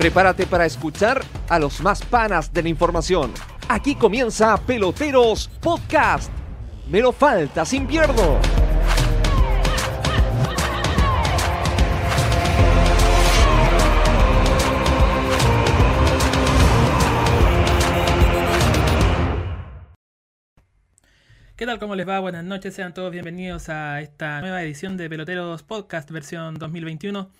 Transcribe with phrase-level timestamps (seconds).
[0.00, 3.34] Prepárate para escuchar a los más panas de la información.
[3.68, 6.32] Aquí comienza Peloteros Podcast.
[6.88, 8.40] Me lo falta sin pierdo.
[21.56, 21.78] ¿Qué tal?
[21.78, 22.20] ¿Cómo les va?
[22.20, 27.30] Buenas noches, sean todos bienvenidos a esta nueva edición de Peloteros Podcast versión 2021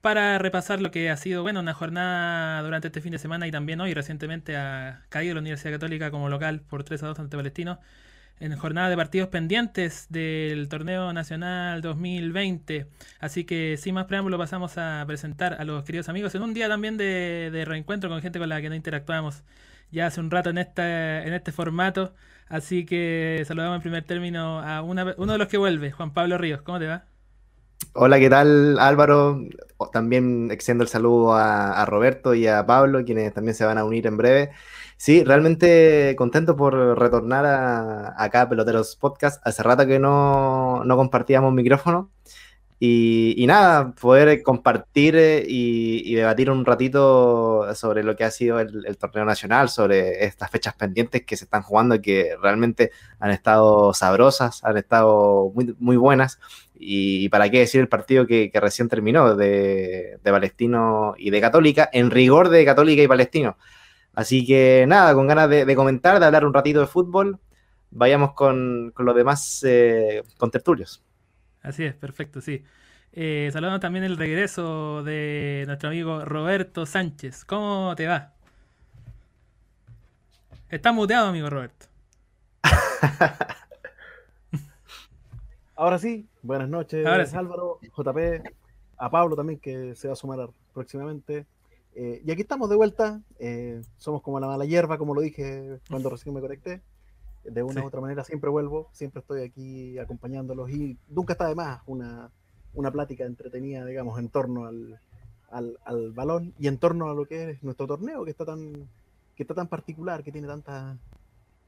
[0.00, 3.50] para repasar lo que ha sido, bueno, una jornada durante este fin de semana y
[3.50, 7.36] también hoy recientemente ha caído la Universidad Católica como local por 3 a 2 ante
[7.36, 7.80] Palestino
[8.40, 12.86] en jornada de partidos pendientes del torneo nacional 2020.
[13.20, 16.68] Así que sin más preámbulo pasamos a presentar a los queridos amigos en un día
[16.68, 19.44] también de, de reencuentro con gente con la que no interactuamos
[19.90, 22.14] ya hace un rato en, esta, en este formato.
[22.48, 26.62] Así que saludamos en primer término a uno de los que vuelve, Juan Pablo Ríos.
[26.62, 27.09] ¿Cómo te va?
[27.92, 29.40] Hola, ¿qué tal Álvaro?
[29.92, 34.06] También extiendo el saludo a, Roberto y a Pablo, quienes también se van a unir
[34.06, 34.50] en breve.
[34.96, 39.44] Sí, realmente contento por retornar a, acá a Peloteros Podcast.
[39.44, 42.10] Hace rato que no, no compartíamos micrófono.
[42.82, 48.96] Y, nada, poder compartir eh, y, debatir un ratito sobre lo que ha sido el,
[48.96, 53.92] torneo nacional, sobre estas fechas pendientes que se están jugando y que realmente han estado
[53.92, 56.40] sabrosas, han estado muy, buenas.
[56.74, 62.10] Y, para qué decir el partido que, recién terminó de, Palestino y de Católica, en
[62.10, 63.58] rigor de Católica y Palestino.
[64.14, 67.38] Así que nada, con ganas de, comentar, de hablar un ratito de fútbol,
[67.90, 71.02] vayamos con, los demás eh, contertulios.
[71.62, 72.64] Así es, perfecto, sí.
[73.12, 77.44] Eh, saludamos también el regreso de nuestro amigo Roberto Sánchez.
[77.44, 78.32] ¿Cómo te va?
[80.68, 81.86] Está muteado, amigo Roberto.
[85.74, 88.46] Ahora sí, buenas noches, Álvaro, JP,
[88.98, 91.46] a Pablo también que se va a sumar próximamente.
[91.94, 93.20] Eh, y aquí estamos de vuelta.
[93.38, 96.82] Eh, somos como la mala hierba, como lo dije cuando recién me conecté
[97.44, 101.54] de una u otra manera siempre vuelvo, siempre estoy aquí acompañándolos y nunca está de
[101.54, 102.30] más una,
[102.74, 105.00] una plática entretenida, digamos, en torno al,
[105.50, 108.88] al, balón y en torno a lo que es nuestro torneo, que está tan,
[109.36, 110.96] que está tan particular, que tiene tanta,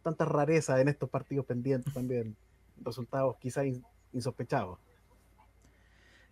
[0.02, 2.36] tanta rareza en estos partidos pendientes también,
[2.82, 3.66] resultados quizás
[4.12, 4.78] insospechados.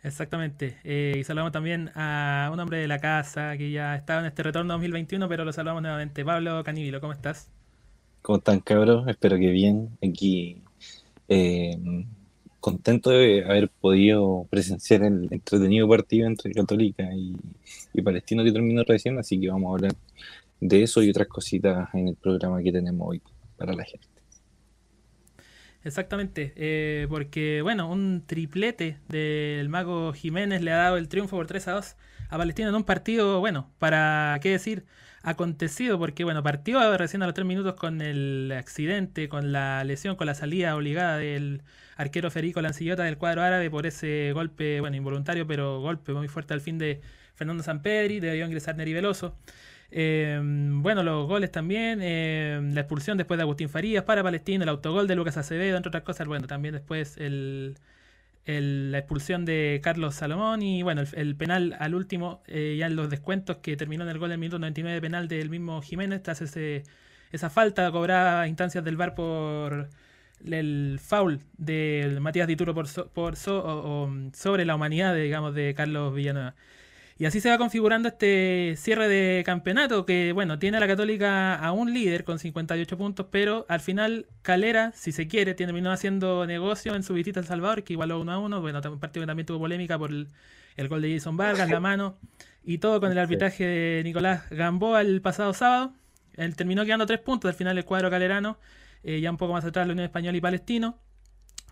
[0.02, 0.78] Exactamente.
[0.82, 4.42] Eh, y saludamos también a un hombre de la casa que ya estaba en este
[4.42, 6.24] retorno 2021, pero lo saludamos nuevamente.
[6.24, 7.50] Pablo Canibilo, ¿cómo estás?
[8.22, 9.08] ¿Cómo están, cabros?
[9.08, 9.96] Espero que bien.
[10.02, 10.62] Aquí
[11.28, 11.76] eh,
[12.60, 19.18] contento de haber podido presenciar el entretenido partido entre Católica y, Palestino que terminó recién,
[19.18, 19.92] así que vamos a hablar
[20.60, 23.22] de eso y otras cositas en el programa que tenemos hoy
[23.56, 24.06] para la gente.
[25.84, 31.46] Exactamente, eh, porque bueno, un triplete del mago Jiménez le ha dado el triunfo por
[31.46, 31.96] 3 a 2
[32.30, 34.84] a Palestino en un partido, bueno, para qué decir,
[35.22, 40.16] acontecido, porque bueno, partió recién a los 3 minutos con el accidente, con la lesión,
[40.16, 41.62] con la salida obligada del
[41.96, 46.54] arquero Federico Lancillota del cuadro árabe por ese golpe, bueno, involuntario, pero golpe muy fuerte
[46.54, 47.00] al fin de
[47.34, 49.36] Fernando Sampedri, debió ingresar Neri Veloso.
[49.90, 54.68] Em, bueno, los goles también, em, la expulsión después de Agustín Farías para Palestino, el
[54.68, 57.76] autogol de Lucas Acevedo, entre otras cosas, bueno, también después el,
[58.46, 63.10] la expulsión de Carlos Salomón y bueno, el, penal al último, eh, ya en los
[63.10, 66.82] descuentos que terminó en el gol del minuto 99 penal del mismo Jiménez, tras ese,
[67.32, 69.88] esa falta cobrada a instancias del VAR por
[70.44, 76.54] el foul de Matías Dituro por, por sobre la humanidad, digamos, de Carlos Villanueva.
[77.20, 81.54] Y así se va configurando este cierre de campeonato que, bueno, tiene a la Católica
[81.54, 86.46] a un líder con 58 puntos, pero al final Calera, si se quiere, terminó haciendo
[86.46, 88.60] negocio en su visita a El Salvador, que igualó 1 a 1.
[88.62, 92.16] Bueno, un partido que también tuvo polémica por el, gol de Jason Vargas, la mano,
[92.64, 95.92] y todo con el arbitraje de Nicolás Gamboa el pasado sábado.
[96.38, 98.56] Él terminó quedando tres puntos, al final el cuadro calerano,
[99.04, 100.96] eh, ya un poco más atrás la Unión Española y Palestino.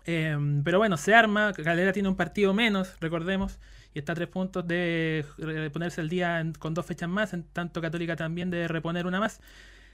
[0.05, 3.57] Em, pero bueno, se arma, Calera tiene un partido menos, recordemos
[3.93, 5.25] y está a tres puntos de
[5.73, 9.41] ponerse el día con dos fechas más, en tanto Católica también de reponer una más.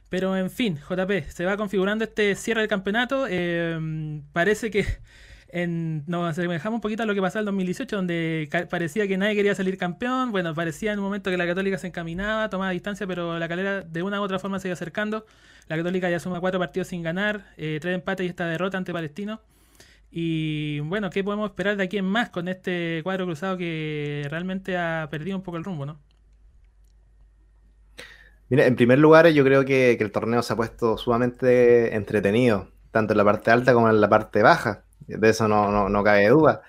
[0.09, 3.25] Pero en fin, JP, se va configurando este cierre del campeonato.
[3.29, 4.85] Eh, parece que
[5.49, 9.17] en, nos asemejamos un poquito a lo que pasó en el 2018, donde parecía que
[9.17, 10.31] nadie quería salir campeón.
[10.31, 13.81] Bueno, parecía en un momento que la Católica se encaminaba, tomaba distancia, pero la calera
[13.81, 15.25] de una u otra forma se iba acercando.
[15.67, 18.93] La Católica ya suma cuatro partidos sin ganar, eh, tres empates y esta derrota ante
[18.93, 19.41] Palestino.
[20.11, 24.77] Y bueno, ¿qué podemos esperar de aquí en más con este cuadro cruzado que realmente
[24.77, 25.99] ha perdido un poco el rumbo, ¿no?
[28.49, 33.13] Mira, en primer lugar, yo creo que, el torneo se ha puesto sumamente entretenido, tanto
[33.13, 34.83] en la parte alta como en la parte baja.
[35.07, 36.61] De eso no, cabe duda.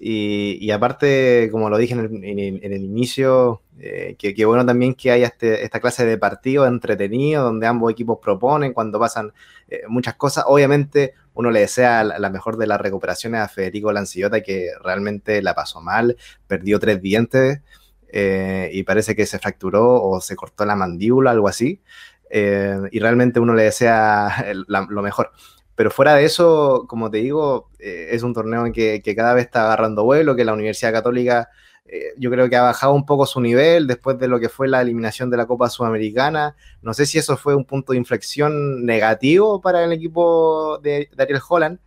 [0.00, 5.64] Y, aparte, como lo dije en el, inicio, eh, que, bueno también que haya este,
[5.64, 9.32] esta clase de partido entretenido donde ambos equipos proponen cuando pasan
[9.68, 10.44] eh, muchas cosas.
[10.46, 15.54] Obviamente, uno le desea la, mejor de las recuperaciones a Federico Lancillota, que realmente la
[15.54, 16.16] pasó mal,
[16.46, 17.60] perdió tres dientes
[18.08, 21.82] eh, y parece que se fracturó o se cortó la mandíbula, algo así.
[22.30, 25.32] y realmente uno le desea lo mejor.
[25.74, 29.46] Pero fuera de eso, como te digo, eh, es un torneo en que, cada vez
[29.46, 31.48] está agarrando vuelo, que la Universidad Católica
[31.86, 34.68] eh, yo creo que ha bajado un poco su nivel después de lo que fue
[34.68, 36.56] la eliminación de la Copa Sudamericana.
[36.82, 41.40] No sé si eso fue un punto de inflexión negativo para el equipo de, Ariel
[41.46, 41.78] Holland,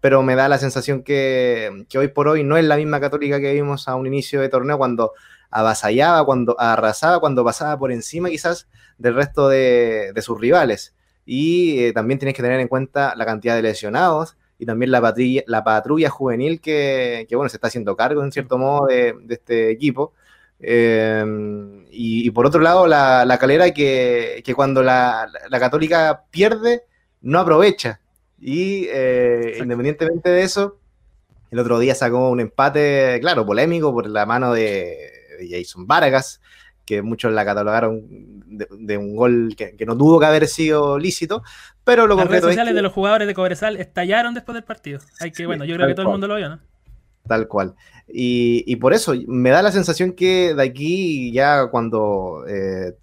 [0.00, 3.54] pero me da la sensación que, hoy por hoy no es la misma Católica que
[3.54, 5.12] vimos a un inicio de torneo cuando
[5.50, 8.68] avasallaba, cuando arrasaba, cuando pasaba por encima quizás
[8.98, 10.94] del resto de sus rivales
[11.26, 15.00] y eh, también tienes que tener en cuenta la cantidad de lesionados y también la
[15.00, 19.70] patrulla, la patrulla juvenil que, bueno, se está haciendo cargo en cierto modo de, este
[19.70, 20.12] equipo.
[20.58, 26.84] Em, y, por otro lado, la, calera que, cuando la, católica pierde,
[27.22, 28.00] no aprovecha.
[28.40, 30.78] Y eh, independientemente de eso,
[31.50, 34.96] el otro día sacó un empate, claro, polémico por la mano de,
[35.38, 36.40] de Jason Vargas,
[36.84, 38.04] que muchos la catalogaron
[38.46, 41.42] de, un gol que, no tuvo que haber sido lícito,
[41.86, 45.00] pero lo Las redes sociales de los jugadores de Cobresal estallaron después del partido.
[45.20, 46.58] Hay que, bueno, yo creo que todo el mundo lo vio, ¿no?
[47.26, 47.74] Tal cual.
[48.08, 52.96] Y, por eso me da la sensación que de aquí, ya cuando eh,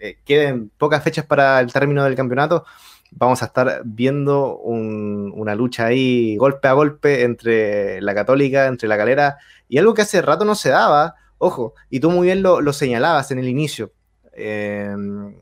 [0.00, 2.64] eh, queden pocas fechas para el término del campeonato,
[3.10, 8.96] vamos a estar viendo una lucha ahí golpe a golpe entre la Católica, entre la
[8.96, 9.38] Calera,
[9.68, 13.30] y algo que hace rato no se daba, Ojo, y tú muy bien lo, señalabas
[13.30, 13.92] en el inicio.
[14.32, 15.34] Em,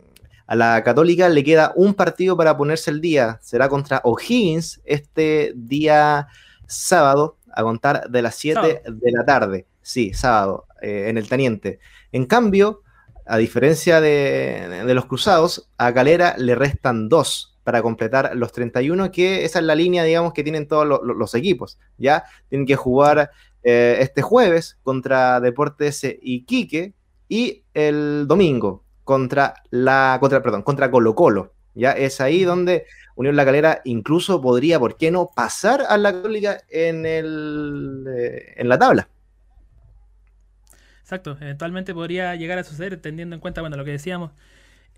[0.46, 3.38] a la Católica le queda un partido para ponerse el día.
[3.42, 6.28] Será contra O'Higgins este día
[6.66, 9.66] sábado, a contar de las 7 de la tarde.
[9.82, 11.80] Sí, sábado, eh, en el Teniente.
[12.12, 12.82] En cambio,
[13.24, 19.44] a diferencia de, los cruzados, a Calera le restan dos para completar los 31, que
[19.44, 21.78] esa es la línea, digamos, que tienen todos los equipos.
[21.98, 23.30] Ya tienen que jugar
[23.64, 26.94] eh, este jueves contra Deportes Iquique
[27.28, 31.52] y el domingo contra la contra perdón, contra Colo Colo.
[31.74, 36.12] Ya es ahí donde Unión La Calera incluso podría, ¿por qué no?, pasar a la
[36.12, 39.08] Católica en, el, eh, en la tabla.
[41.00, 44.32] Exacto, eventualmente podría llegar a suceder teniendo en cuenta, bueno, lo que decíamos,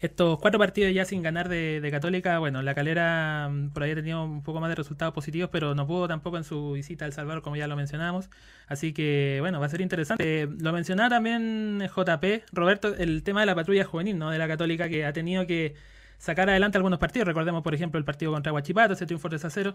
[0.01, 3.95] estos cuatro partidos ya sin ganar de, Católica, bueno, la calera mm, por ahí ha
[3.95, 7.13] tenido un poco más de resultados positivos, pero no pudo tampoco en su visita al
[7.13, 8.31] Salvador, como ya lo mencionamos.
[8.67, 10.49] Así que, bueno, va a ser interesante.
[10.61, 14.31] lo mencionaba también JP, Roberto, el tema de la patrulla juvenil, ¿no?
[14.31, 15.75] De la Católica, que ha tenido que
[16.19, 17.27] sacar adelante algunos partidos.
[17.27, 19.75] Recordemos, por ejemplo, el partido contra Huachipato, ese triunfo 3 a 0.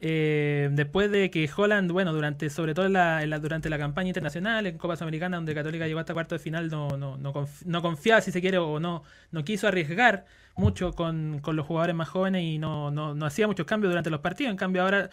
[0.00, 4.76] Eh, después de que Holland, bueno, durante sobre todo la, durante la campaña internacional en
[4.76, 8.40] Copa Sudamericana, donde Católica llegó hasta cuarto de final, no, no, no, confiaba, si se
[8.40, 10.24] quiere, o no, no quiso arriesgar
[10.56, 14.50] mucho con, los jugadores más jóvenes y no, no, hacía muchos cambios durante los partidos.
[14.50, 15.10] En cambio, ahora,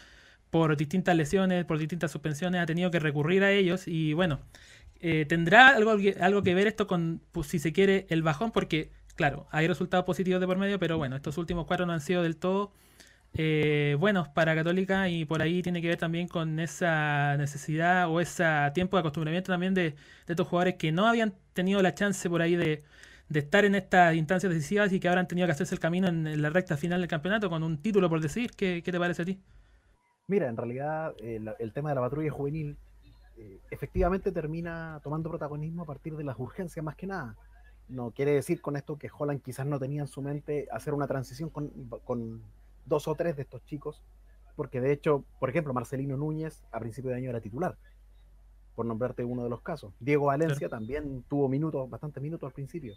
[0.50, 4.40] por distintas lesiones, por distintas suspensiones, ha tenido que recurrir a ellos y bueno.
[5.04, 8.52] Eh, ¿Tendrá algo, algo que ver esto con, pues, si se quiere, el bajón?
[8.52, 8.92] Porque,
[9.22, 12.24] claro, hay resultados positivos de por medio, pero bueno, estos últimos cuatro no han sido
[12.24, 12.72] del todo
[13.36, 18.20] eh, buenos para Católica y por ahí tiene que ver también con esa necesidad o
[18.20, 19.94] ese tiempo de acostumbramiento también de,
[20.28, 22.84] estos jugadores que no habían tenido la chance por ahí de,
[23.32, 26.50] estar en estas instancias decisivas y que han tenido que hacerse el camino en, la
[26.50, 28.50] recta final del campeonato con un título por decir.
[28.58, 29.40] ¿Qué, te parece a ti?
[30.26, 32.76] Mira, en realidad el, tema de la patrulla juvenil
[33.38, 37.38] eh, efectivamente termina tomando protagonismo a partir de las urgencias más que nada.
[37.92, 41.08] No quiere decir con esto que Holland quizás no tenía en su mente hacer una
[41.08, 42.42] transición con
[42.86, 44.02] dos o tres de estos chicos,
[44.56, 47.78] porque de hecho, por ejemplo, Marcelino Núñez a principio de año era titular,
[48.76, 49.94] por nombrarte uno de los casos.
[50.00, 52.96] Diego Valencia también tuvo minutos, bastantes minutos al principio,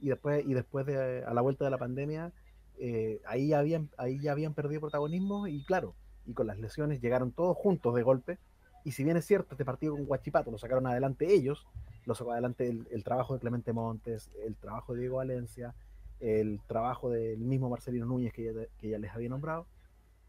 [0.00, 2.32] y después, y después de a la vuelta de la pandemia,
[2.78, 5.94] eh, ahí, habían, ahí ya habían perdido protagonismo, y claro,
[6.26, 8.38] y con las lesiones llegaron todos juntos de golpe,
[8.84, 11.66] y si bien es cierto, este partido con Guachipato lo sacaron adelante ellos,
[12.06, 15.74] lo sacó adelante el, el trabajo de Clemente Montes, el trabajo de Diego Valencia,
[16.20, 19.66] el trabajo del mismo Marcelino Núñez que ya, les había nombrado,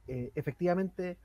[0.08, 1.18] eh, efectivamente,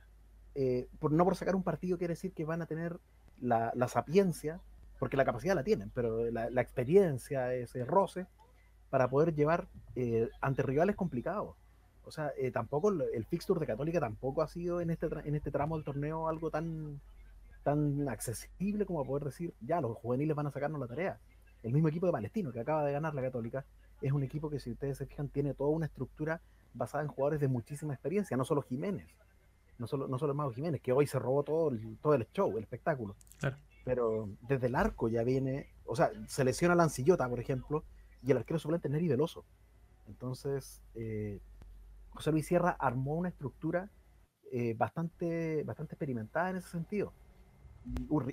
[0.55, 2.99] eh, por, no por sacar un partido quiere decir que van a tener
[3.41, 4.61] la, sapiencia,
[4.99, 8.27] porque la capacidad la tienen, pero la, experiencia, ese roce,
[8.91, 9.67] para poder llevar
[9.97, 11.57] eh, ante rivales complicados.
[12.05, 15.77] O sea, tampoco el fixture de Católica tampoco ha sido en este, en este tramo
[15.77, 17.01] del torneo algo tan,
[17.63, 21.19] tan accesible como poder decir, ya, los juveniles van a sacarnos la tarea.
[21.63, 23.65] El mismo equipo de Palestino que acaba de ganar la Católica
[24.01, 26.41] es un equipo que, si ustedes se fijan, tiene toda una estructura
[26.75, 29.07] basada en jugadores de muchísima experiencia, no solo Jiménez.
[29.79, 32.57] no solo, no solo Mago Jiménez, que hoy se robó todo el, todo el show,
[32.57, 33.17] el espectáculo.
[33.85, 37.85] Pero desde el arco ya viene, o sea, se lesiona Lancillota, por ejemplo,
[38.23, 39.45] y el arquero suplente es Neri Veloso.
[40.07, 41.41] Entonces, eh,
[42.11, 43.91] José Luis Sierra armó una estructura
[44.53, 47.13] eh, bastante, bastante experimentada en ese sentido.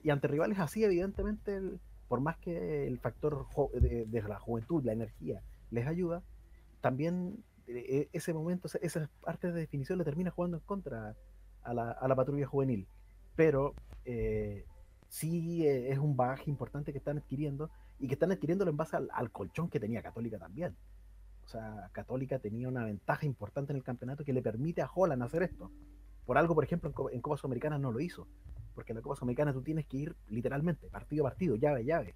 [0.03, 1.59] Y, ante rivales así, evidentemente,
[2.07, 5.41] por más que el factor de, la juventud, la energía,
[5.71, 6.23] les ayuda,
[6.81, 11.15] también eh, ese momento, esa parte de definición le termina jugando en contra
[11.63, 12.87] a la, a la patrulla juvenil.
[13.35, 13.73] Pero
[14.05, 14.65] eh,
[15.09, 19.31] sí es un bagaje importante que están adquiriendo y que están adquiriéndolo en base al,
[19.31, 20.75] colchón que tenía Católica también.
[21.45, 25.23] O sea, Católica tenía una ventaja importante en el campeonato que le permite a Holland
[25.23, 25.71] hacer esto.
[26.25, 28.27] Por algo, por ejemplo, en, Copa Sudamericana no lo hizo.
[28.79, 31.83] Porque en la Copa Sudamericana tú tienes que ir literalmente, partido a partido, llave a
[31.83, 32.15] llave.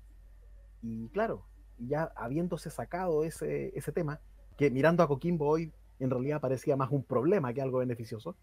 [0.81, 1.43] Y claro,
[1.77, 4.21] ya habiéndose sacado ese, ese tema,
[4.55, 8.37] que mirando a Coquimbo hoy en realidad parecía más un problema que algo beneficioso,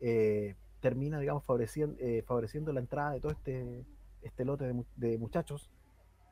[0.00, 3.84] eh, termina, digamos, favoreciendo, eh, favoreciendo la entrada de todo este,
[4.22, 5.70] este lote de, muchachos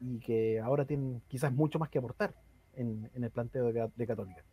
[0.00, 2.34] y que ahora tienen quizás mucho más que aportar
[2.72, 4.44] en, el planteo de Católica.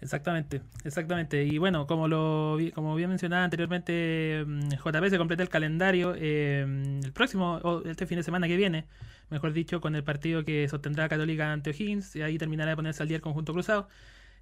[0.00, 1.44] Exactamente, exactamente.
[1.44, 7.00] Y bueno, como lo como bien mencionaba anteriormente, mm, JP se completa el calendario em,
[7.02, 8.86] el próximo, o este fin de semana que viene,
[9.30, 13.02] mejor dicho, con el partido que sostendrá Católica ante O'Higgins, y ahí terminará de ponerse
[13.02, 13.88] al día el conjunto cruzado.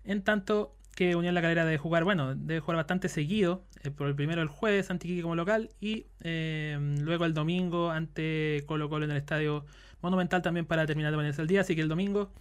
[0.05, 4.09] En tanto que Unión La Calera de jugar, bueno, debe jugar bastante seguido, eh, por
[4.09, 8.89] el primero el jueves ante Iquique como local, y em, luego el domingo ante Colo
[8.89, 9.65] Colo en el Estadio
[10.03, 12.33] Monumental también para terminar de ponerse al día, así que el domingo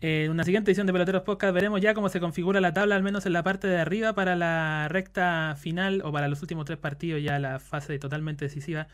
[0.00, 3.02] en una siguiente edición de Peloteros Podcast veremos ya cómo se configura la tabla, al
[3.02, 6.78] menos en la parte de arriba, para la recta final o para los últimos tres
[6.78, 8.88] partidos, ya la fase totalmente decisiva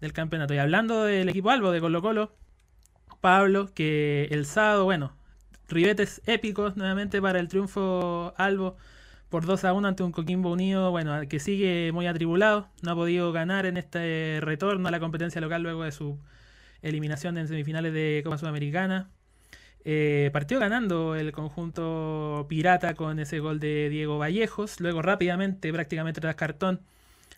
[0.00, 0.54] del campeonato.
[0.54, 2.36] Y hablando del equipo Albo de Colo Colo,
[3.20, 5.16] Pablo, que el sábado, bueno,
[5.68, 8.76] ribetes épicos nuevamente para el triunfo Albo
[9.30, 12.94] por 2 a 1 ante un Coquimbo Unido, bueno, que sigue muy atribulado, no ha
[12.94, 16.20] podido ganar en este retorno a la competencia local luego de su
[16.82, 19.10] eliminación en semifinales de Copa Sudamericana.
[19.84, 24.80] Eh, partió ganando el conjunto pirata con ese gol de Diego Vallejos.
[24.80, 26.80] Luego rápidamente, prácticamente tras cartón,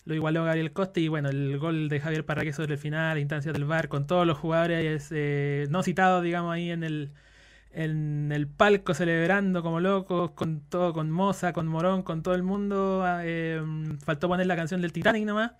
[0.05, 1.01] lo igualó Gabriel Coste.
[1.01, 4.27] Y bueno, el gol de Javier Parraque sobre el final, instancia del bar, con todos
[4.27, 7.13] los jugadores eh, no citados, digamos, ahí en el,
[7.73, 12.43] en el palco celebrando como locos, con todo, con Moza, con Morón, con todo el
[12.45, 13.03] mundo.
[13.05, 13.63] Ah, eh,
[14.05, 15.53] faltó poner la canción del Titanic nomás.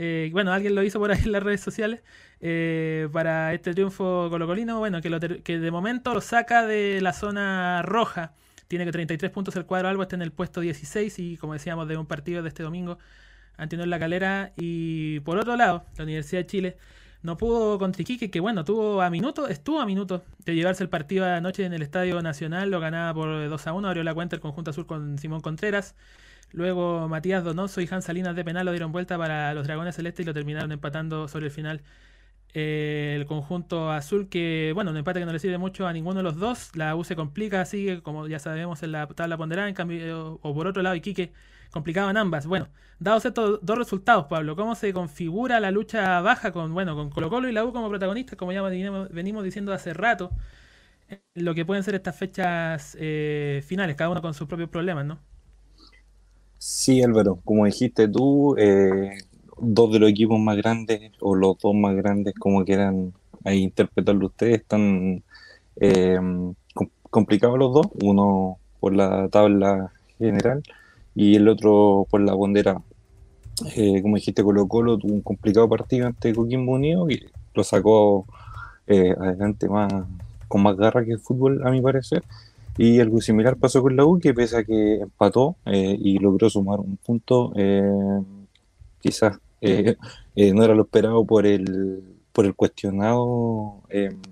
[0.00, 2.04] Eh, bueno, alguien lo hizo por ahí en las redes sociales
[2.40, 4.78] eh, para este triunfo colocolino.
[4.78, 8.32] Bueno, que, que de momento lo saca de la zona roja.
[8.68, 11.88] Tiene que 33 puntos el cuadro Albo, está en el puesto 16 y como decíamos
[11.88, 12.98] de un partido de este domingo
[13.56, 14.52] ante en la calera.
[14.56, 16.76] Y por otro lado, la Universidad de Chile
[17.22, 20.88] no pudo contra Iquique, que bueno, tuvo a minutos, estuvo a minutos de llevarse el
[20.88, 24.36] partido anoche en el Estadio Nacional, lo ganaba por 2 a 1, abrió la cuenta
[24.36, 25.96] el conjunto azul con Simón Contreras.
[26.52, 30.24] Luego Matías Donoso y Hans Salinas de penal lo dieron vuelta para los Dragones Celestes
[30.24, 31.82] y lo terminaron empatando sobre el final
[32.54, 36.18] eh, el conjunto azul que, bueno, un empate que no le sirve mucho a ninguno
[36.18, 36.74] de los dos.
[36.76, 40.54] La U se complica, sigue como ya sabemos en la tabla ponderada, en cambio, o
[40.54, 41.32] por otro lado Iquique
[41.70, 42.46] complicaban ambas.
[42.46, 47.10] Bueno, dados estos dos resultados, Pablo, ¿cómo se configura la lucha baja con, bueno, con
[47.10, 50.32] Colo Colo y la U como protagonistas, como ya venimos, diciendo hace rato,
[51.34, 55.20] lo que pueden ser estas fechas eh, finales, cada uno con sus propios problemas, ¿no?
[56.58, 59.18] Sí, Álvaro, como dijiste tú, eh,
[59.60, 63.12] dos de los equipos más grandes, o los dos más grandes, como quieran
[63.44, 65.22] ahí interpretarlo ustedes, están
[65.76, 66.18] eh,
[67.10, 70.62] complicados los dos, uno por la tabla general
[71.14, 72.82] y el otro por la bandera.
[73.76, 77.24] Eh, como dijiste, Colo Colo tuvo un complicado partido ante Coquimbo Unido y
[77.54, 78.26] lo sacó
[78.86, 79.92] adelante más
[80.48, 82.24] con más garra que el fútbol, a mi parecer.
[82.78, 86.48] Y algo similar pasó con la U, que pese a que empató eh, y logró
[86.48, 88.22] sumar un punto, eh,
[89.00, 89.96] quizás eh,
[90.54, 93.82] no era lo esperado por el, por el cuestionado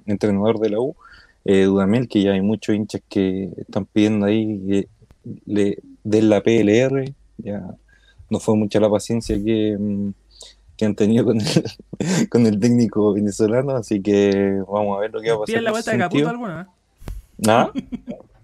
[0.07, 0.95] entrenador de la U,
[1.45, 4.89] Dudamel, que ya hay muchos hinchas que están pidiendo ahí que
[5.45, 7.75] le den la PLR, ya
[8.31, 10.11] no fue mucha la paciencia que, mm,
[10.77, 11.65] que han tenido con el,
[12.31, 15.63] con el técnico venezolano, así que vamos a ver lo que va a pasar.
[15.63, 16.69] la vuelta de Caputo alguna?
[17.47, 17.73] ¿Ah?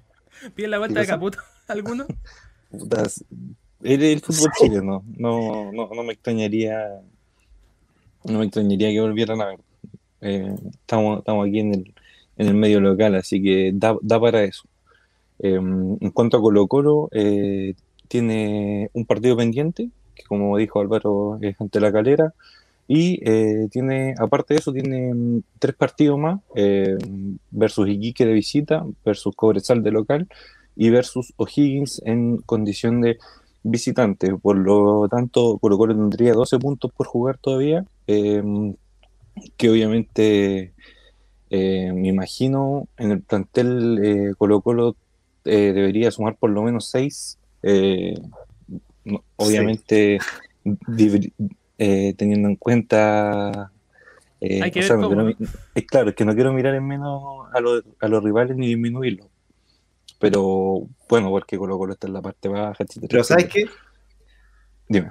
[0.55, 2.07] ¿Pide la vuelta de Caputo alguno?
[3.83, 7.03] el, fútbol chileno, no, no, no me extrañaría
[8.25, 9.61] no me extrañaría que volvieran a ver.
[10.21, 11.95] Eh, estamos, estamos aquí en el,
[12.37, 14.65] en el medio local, así que da, da para eso.
[15.39, 17.75] Em, en cuanto a Colo Colo, eh,
[18.09, 22.35] tiene un partido pendiente, que como dijo Álvaro es ante la calera,
[22.89, 26.97] y eh, tiene, aparte de eso, tiene mm, tres partidos más, eh,
[27.51, 30.29] versus Iquique de visita, versus Cobresal de local
[30.77, 33.19] y versus O'Higgins en condición de
[33.62, 34.35] visitante.
[34.37, 38.75] Por lo tanto, Colo Colo tendría 12 puntos por jugar todavía, em,
[39.57, 40.73] que obviamente
[41.51, 44.97] eh, me imagino en el plantel eh, Colo Colo
[45.45, 47.39] debería sumar por lo menos 6.
[49.37, 50.19] obviamente
[51.76, 53.73] teniendo en cuenta...
[54.41, 55.37] Hay que ver
[55.87, 57.59] claro, es que no quiero mirar en menos a,
[58.05, 59.29] a los rivales ni disminuirlos
[60.23, 63.64] pero bueno, porque Colo Colo está en la parte baja, Pero ¿sabes qué?
[64.88, 65.11] Dime.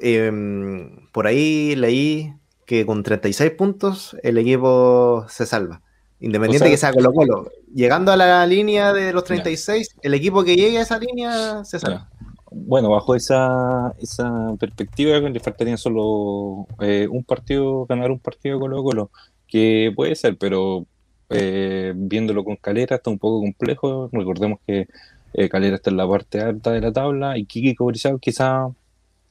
[0.00, 2.32] Em, por ahí leí
[2.64, 5.82] que con 36 puntos el equipo se salva.
[6.20, 7.50] Independiente que sea Colo Colo.
[7.74, 11.80] Llegando a la línea de los 36, el equipo que llegue a esa línea se
[11.80, 12.08] salva.
[12.56, 18.82] Bueno, bajo esa, esa perspectiva le faltaría solo eh, un partido, ganar un partido Colo
[18.84, 19.10] Colo,
[19.48, 20.86] que puede ser, pero
[21.30, 24.08] eh, viéndolo con Calera está un poco complejo.
[24.12, 24.86] Recordemos que
[25.32, 28.68] eh, Calera está en la parte alta de la tabla y Kiki y Cobrizal quizá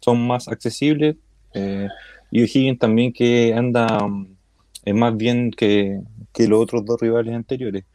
[0.02, 1.16] son más accesibles.
[1.54, 1.88] Eh,
[2.30, 4.00] y O'Higgins también que anda
[4.84, 6.02] es más bien que,
[6.34, 7.86] que, los otros dos rivales anteriores.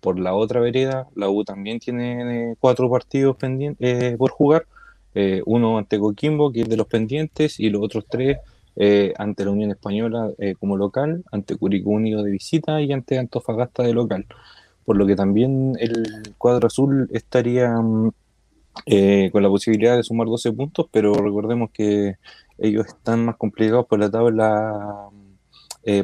[0.00, 4.66] Por la otra vereda, la U también tiene cuatro partidos pendientes por jugar.
[5.46, 8.38] uno ante Coquimbo, que es de los pendientes, y los otros tres
[8.76, 13.18] eh, ante la Unión Española eh, como local, ante Curicó Unido de visita y ante
[13.18, 14.26] Antofagasta de local.
[14.84, 18.10] Por lo que también el cuadro azul estaría mm,
[18.86, 22.16] eh, con la posibilidad de sumar 12 puntos, pero recordemos que
[22.58, 25.08] ellos están más complicados por la tabla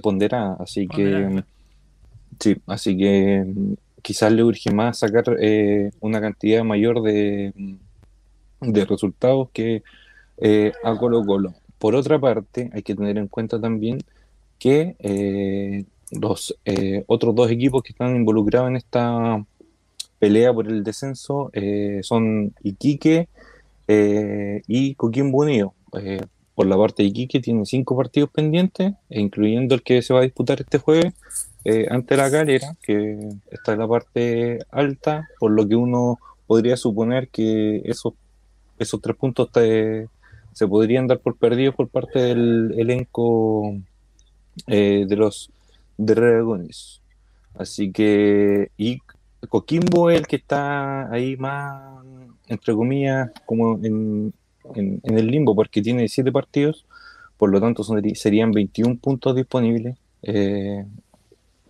[0.03, 1.45] ponderada, así que
[2.41, 3.73] sí, así que mm,
[4.07, 5.25] quizás le urge más sacar
[6.01, 7.53] una cantidad mayor de,
[8.61, 9.83] resultados que
[10.85, 11.55] a Colo Colo.
[11.79, 13.99] Por otra parte, hay que tener en cuenta también
[14.59, 19.45] que eh, los eh, otros dos equipos que están involucrados en esta
[20.21, 23.29] pelea por el descenso eh, son Iquique
[23.89, 25.75] y Coquimbo Unido.
[26.55, 30.21] por la parte de Iquique tiene cinco partidos pendientes, e incluyendo el que se va
[30.21, 31.13] a disputar este jueves
[31.91, 33.19] ante la Calera, que
[33.51, 38.15] está en la parte alta, por lo que uno podría suponer que esos,
[38.79, 43.77] esos tres puntos se podrían dar por perdidos por parte del elenco
[44.67, 45.51] eh, de los
[45.99, 47.03] Dragones.
[47.55, 49.01] Así que, y
[49.49, 52.03] Coquimbo es el que está ahí más,
[52.49, 54.33] entre comillas, como en,
[54.75, 56.87] el limbo, porque tiene siete partidos,
[57.37, 59.97] por lo tanto serían 21 puntos disponibles.
[60.23, 60.85] Eh,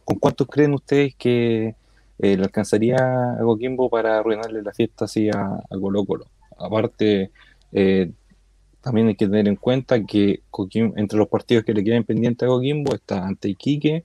[0.06, 1.74] ¿Con cuántos creen ustedes que
[2.20, 6.26] eh, le alcanzaría a Coquimbo para arruinarle la fiesta así a, a Colo Colo?
[6.56, 7.32] Aparte,
[7.72, 8.12] eh,
[8.82, 10.42] también hay que tener en cuenta que
[10.94, 14.04] entre los partidos que le quedan pendientes a Coquimbo está ante Iquique,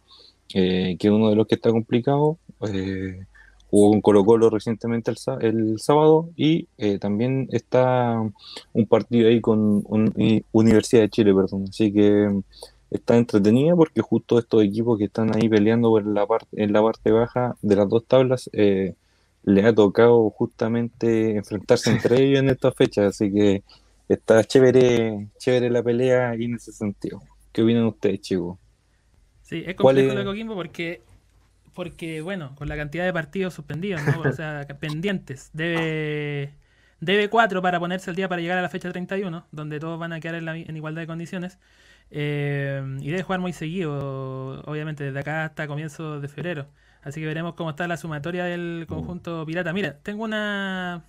[0.55, 2.39] eh, que es uno de los que está complicado.
[2.67, 3.25] Eh,
[3.69, 5.11] jugó con Colo Colo recientemente
[5.41, 6.65] el, sábado y
[6.99, 8.19] también está
[8.73, 9.83] un partido ahí con
[10.51, 11.65] Universidad de Chile, perdón.
[11.69, 12.41] Así que
[12.91, 16.83] está entretenida porque justo estos equipos que están ahí peleando en la parte, en la
[16.83, 18.49] parte baja de las dos tablas
[19.43, 23.05] le ha tocado justamente enfrentarse entre ellos en estas fechas.
[23.15, 23.63] Así que
[24.07, 27.21] está chévere, chévere la pelea ahí en ese sentido.
[27.51, 28.57] ¿Qué opinan ustedes, chicos?
[29.41, 31.01] Sí, es complejo lo de Coquimbo porque,
[31.73, 34.21] porque, bueno, con la cantidad de partidos suspendidos, ¿no?
[34.21, 36.53] o sea, pendientes, debe,
[36.99, 40.13] debe cuatro para ponerse al día para llegar a la fecha 31, donde todos van
[40.13, 41.57] a quedar en, igualdad de condiciones.
[42.11, 46.67] Eh, y debe jugar muy seguido, obviamente, desde acá hasta comienzos de febrero.
[47.01, 49.73] Así que veremos cómo está la sumatoria del conjunto pirata.
[49.73, 51.05] Mira, tengo una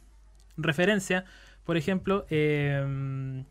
[0.57, 1.25] referencia
[1.65, 3.45] por ejemplo, em,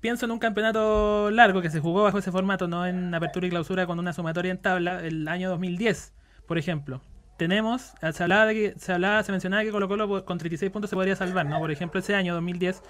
[0.00, 3.50] pienso en un campeonato largo que se jugó bajo ese formato, no en apertura y
[3.50, 6.12] clausura con una sumatoria en tabla, el año 2010,
[6.46, 7.02] por ejemplo.
[7.36, 10.90] Tenemos, se hablaba, de que, se, hablaba se mencionaba que Colo Colo con 36 puntos
[10.90, 11.58] se podría salvar, ¿no?
[11.58, 12.82] Por ejemplo, ese año 2010,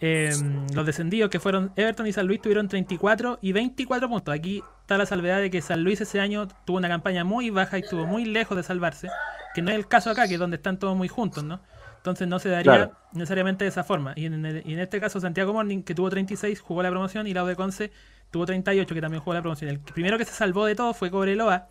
[0.00, 4.34] em, los descendidos que fueron Everton y San Luis tuvieron 34 y 24 puntos.
[4.34, 7.78] Aquí está la salvedad de que San Luis ese año tuvo una campaña muy baja
[7.78, 9.08] y estuvo muy lejos de salvarse,
[9.54, 11.60] que no es el caso acá, que es donde están todos muy juntos, ¿no?
[12.00, 14.14] Entonces no se daría necesariamente de esa forma.
[14.16, 17.56] Y en, este caso, Santiago Morning, que tuvo 36, jugó la promoción, y Lau de
[17.56, 17.92] Conce
[18.30, 19.68] tuvo 38, que también jugó la promoción.
[19.68, 21.68] El primero que se salvó de todo fue Cobreloa,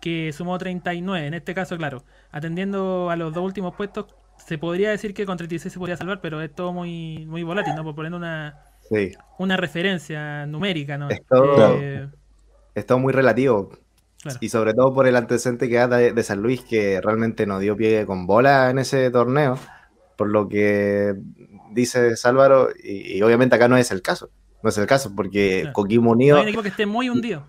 [0.00, 1.26] que sumó 39.
[1.26, 4.06] En este caso, claro, atendiendo a los dos últimos puestos,
[4.38, 7.74] se podría decir que con 36 se podría salvar, pero es todo muy, muy volátil,
[7.74, 7.84] ¿no?
[7.84, 8.58] Por poner una,
[9.38, 11.08] una referencia numérica, ¿no?
[11.08, 12.08] Es todo, eh,
[12.74, 13.70] es todo muy relativo.
[14.40, 17.76] Y sobre todo por el antecedente que da de, San Luis, que realmente no dio
[17.76, 19.58] pie con bola en ese torneo,
[20.16, 21.14] por lo que
[21.72, 24.30] dice Álvaro, y, obviamente acá no es el caso.
[24.62, 26.36] No es el caso, porque Coquimbo Unido.
[26.36, 27.44] hay un equipo que esté muy hundido.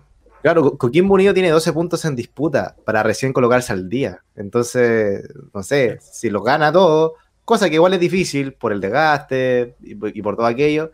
[0.46, 4.22] Claro, Coquimbo Unido tiene 12 puntos en disputa para recién colocarse al día.
[4.36, 9.74] Entonces, no sé, si lo gana todo, cosa que igual es difícil por el desgaste
[9.82, 10.92] y, por todo aquello,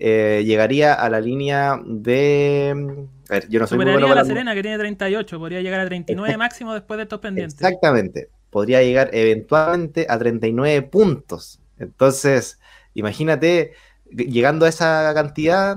[0.00, 3.06] eh, llegaría a la línea de...
[3.30, 5.86] A ver, yo no soy muy bueno la Serena que tiene 38, podría llegar a
[5.86, 7.54] 39 máximo después de estos pendientes.
[7.54, 11.60] Exactamente, podría llegar eventualmente a 39 puntos.
[11.78, 12.58] Entonces,
[12.94, 13.74] imagínate
[14.10, 15.76] llegando a esa cantidad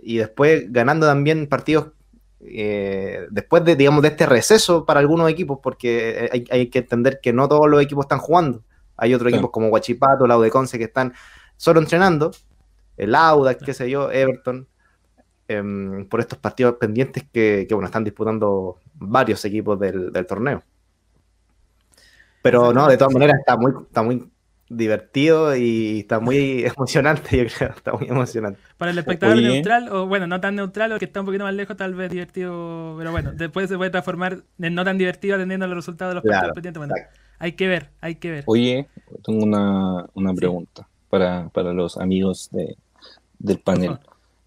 [0.00, 1.88] y después ganando también partidos
[2.46, 7.32] eh, después de, digamos, de este receso para algunos equipos, porque hay, que entender que
[7.32, 8.62] no todos los equipos están jugando.
[8.96, 11.14] Hay otros equipos como Guachipato, la Conce que están
[11.56, 12.32] solo entrenando,
[12.96, 14.68] el Audax, qué sé yo, Everton,
[15.48, 20.62] em, por estos partidos pendientes que, bueno, están disputando varios equipos del, del torneo.
[22.42, 24.30] Pero no, de todas maneras está muy, está muy
[24.76, 28.60] divertido y está muy emocionante, yo creo, está muy emocionante.
[28.76, 31.54] Para el espectador neutral, o bueno, no tan neutral, o que está un poquito más
[31.54, 35.66] lejos, tal vez divertido, pero bueno, después se puede transformar en no tan divertido atendiendo
[35.66, 37.06] los resultados de los partidos pendientes.
[37.38, 38.44] hay que ver, hay que ver.
[38.46, 38.88] Oye,
[39.24, 42.76] tengo una, una pregunta para, para, los amigos de,
[43.38, 43.98] del panel.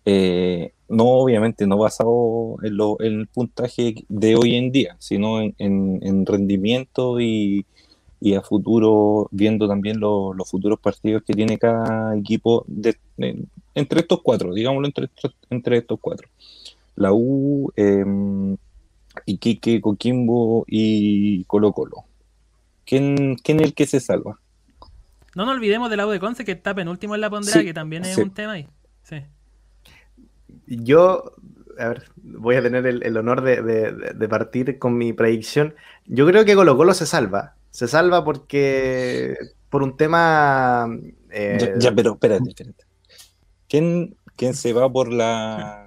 [0.06, 5.42] Eh, no, obviamente, no basado en, lo, en, el puntaje de hoy en día, sino
[5.42, 7.66] en, en rendimiento y,
[8.20, 12.98] y a futuro, viendo también los futuros partidos que tiene cada equipo de,
[13.76, 15.10] entre estos cuatro, digámoslo entre,
[15.50, 16.28] entre estos cuatro.
[16.96, 18.04] La U, eh,
[19.26, 22.06] Iquique, Coquimbo y Colo Colo.
[22.86, 24.40] ¿Quién, ¿Quién, es el que se salva?
[25.36, 27.74] No nos olvidemos del la U de Conce que está penúltimo en la pondera, que
[27.74, 28.68] también es un tema ahí.
[29.04, 29.18] Sí.
[30.66, 31.34] Yo,
[31.78, 35.76] a ver, voy a tener el, honor de, de, partir con mi predicción.
[36.08, 39.38] Yo creo que Colo Colo se salva se salva porque
[39.70, 40.90] por un tema...
[41.30, 42.84] Eh, ya, pero espérate, espérate.
[43.70, 45.86] ¿Quién, ¿Quién, se va por la...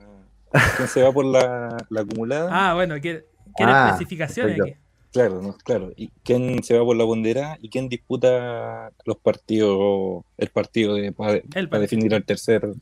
[0.77, 2.49] ¿Quién se va por la, acumulada?
[2.53, 3.25] Ah, bueno, ¿quién
[3.59, 4.75] ah, especificaciones aquí?
[5.11, 5.91] Claro, no, claro.
[5.97, 11.11] ¿Y quién se va por la bandera y quién disputa los partidos, el partido de,
[11.11, 11.41] para,
[11.81, 12.73] definir al tercer,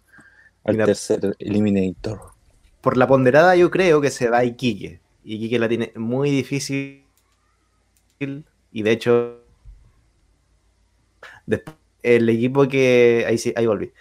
[0.65, 2.21] al tercer eliminator?
[2.83, 5.01] Por la ponderada yo creo que se va Iquique.
[5.25, 7.07] Iquique la tiene muy difícil
[8.79, 9.41] y de hecho,
[12.05, 13.25] el equipo que.
[13.27, 13.93] Ahí sí, ahí volví.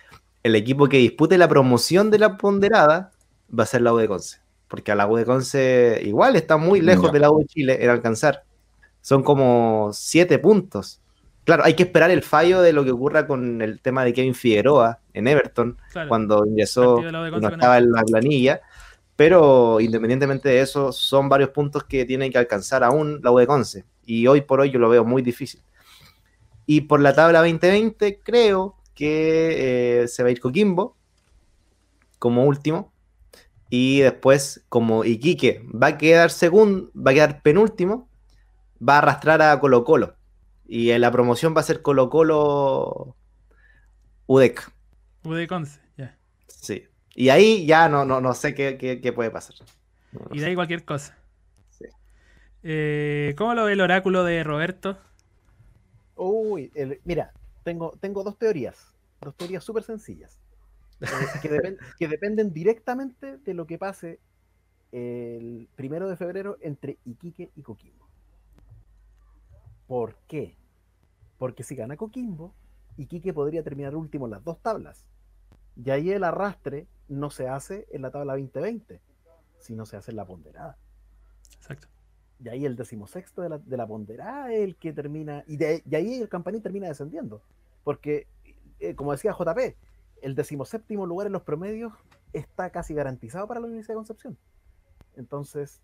[0.44, 3.12] El equipo que dispute la promoción de la ponderada
[3.58, 4.40] va a ser la U de Conce.
[4.68, 7.84] Porque a la U de Conce igual está muy lejos de la U de Chile
[7.84, 8.44] en alcanzar.
[9.02, 11.02] Son como siete puntos.
[11.44, 14.36] Claro, hay que esperar el fallo de lo que ocurra con el tema de Kevin
[14.36, 15.76] Figueroa en Everton,
[16.08, 18.62] cuando ingresó no estaba en la planilla.
[19.16, 23.48] Pero independientemente de eso, son varios puntos que tienen que alcanzar aún la U de
[23.48, 25.62] Conce y hoy por hoy yo lo veo muy difícil.
[26.65, 30.96] Y por la tabla 2020 creo que eh, se va a ir Coquimbo
[32.17, 32.93] como último.
[33.70, 38.08] Y después, como Iquique va a quedar segundo, va a quedar penúltimo,
[38.82, 40.15] va a arrastrar a Colo Colo.
[40.65, 43.17] Y en la promoción va a ser Colo Colo
[44.26, 44.72] UDEC.
[45.26, 46.17] UDEC 11, ya.
[46.48, 46.88] Sí.
[47.13, 49.56] Y ahí ya no, no, no sé qué, puede pasar.
[50.32, 51.17] y de ahí cualquier cosa.
[52.69, 54.97] Eh, ¿Cómo lo ve el oráculo de Roberto?
[56.17, 56.69] Uy,
[57.06, 57.32] mira,
[57.63, 60.38] tengo, tengo dos teorías, dos teorías súper sencillas,
[60.99, 61.06] eh,
[61.97, 64.19] que, dependen directamente de lo que pase
[64.91, 68.10] el primero de febrero entre Iquique y Coquimbo.
[69.88, 70.58] ¿Por qué?
[71.38, 72.53] Porque si gana Coquimbo,
[72.97, 75.06] Iquique podría terminar último en las dos tablas.
[75.77, 78.99] Y ahí el arrastre no se hace en la tabla 2020,
[79.58, 80.77] sino se hace en la ponderada.
[81.56, 81.88] Exacto.
[82.43, 85.84] Y ahí el decimosexto de la, de la ponderada es el que termina, y, de,
[85.91, 87.41] ahí el campanil termina descendiendo.
[87.84, 88.28] Porque,
[88.80, 89.76] eh, como decía JP,
[90.21, 91.93] el decimoséptimo lugar en los promedios
[92.34, 94.38] está casi garantizado para la Universidad de Concepción.
[95.15, 95.82] Entonces,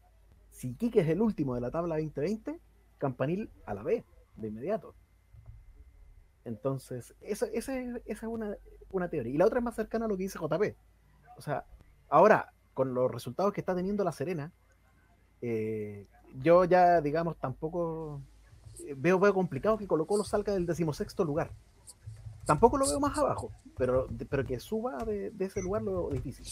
[0.52, 2.60] si Quique es el último de la tabla 2020,
[3.00, 4.04] Campanil a la B,
[4.36, 4.94] de inmediato.
[6.46, 7.74] Entonces, esa, esa,
[8.06, 8.56] es una,
[8.92, 9.34] una, teoría.
[9.34, 10.76] Y la otra es más cercana a lo que dice JP.
[11.38, 11.66] O sea,
[12.10, 14.52] ahora, con los resultados que está teniendo La Serena,
[15.42, 16.08] eh,
[16.42, 18.22] yo ya, digamos, tampoco
[18.88, 21.52] eh, veo, veo complicado que Colo Colo salga del decimosexto lugar.
[22.46, 26.46] Tampoco lo veo más abajo, pero, pero que suba de, ese lugar lo difícil.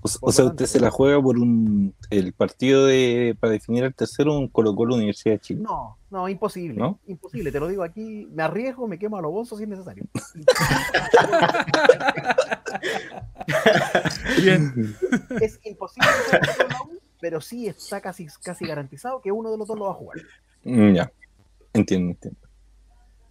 [0.00, 4.38] O, sea, usted se la juega por un el partido de para definir el tercero
[4.38, 5.62] un Colo Colo Universidad de Chile.
[5.62, 6.80] No, no, imposible.
[7.08, 10.04] Imposible, te lo digo aquí, me arriesgo, me quemo a los bolsos si es necesario.
[14.40, 14.96] Bien.
[15.40, 16.06] Es imposible
[17.26, 20.18] pero sí está casi, casi garantizado que uno de los dos lo va a jugar.
[20.62, 21.10] Mm, ya,
[21.72, 22.38] entiendo, entiendo.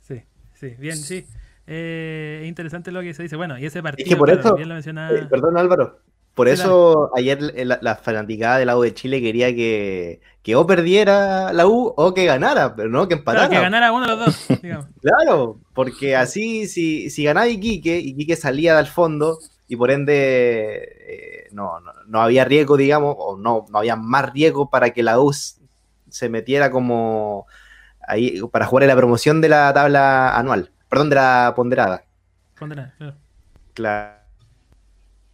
[0.01, 0.21] Sí,
[0.53, 1.25] sí, bien, sí.
[1.65, 3.37] Eh, interesante lo que se dice.
[3.37, 5.17] Bueno, y ese partido, es que por eso, bien lo mencionaba...
[5.17, 6.01] Eh, perdón Álvaro,
[6.33, 11.65] Por eso ayer la, fanaticada del lado de Chile quería que, que o perdiera la
[11.65, 13.47] U o que ganara, pero no que empatara.
[13.47, 14.47] que ganara uno de los dos.
[15.01, 21.44] claro, porque así si, si ganaba Iquique, Iquique salía del fondo y por ende eh,
[21.55, 25.33] no, no, había riesgo, digamos, o no, no había más riesgo para que la U
[25.33, 27.47] se metiera como
[28.07, 32.03] ahí para jugar en la promoción de la tabla anual, perdón, de la ponderada.
[32.57, 33.15] Ponderada, claro.
[33.73, 34.25] Claro.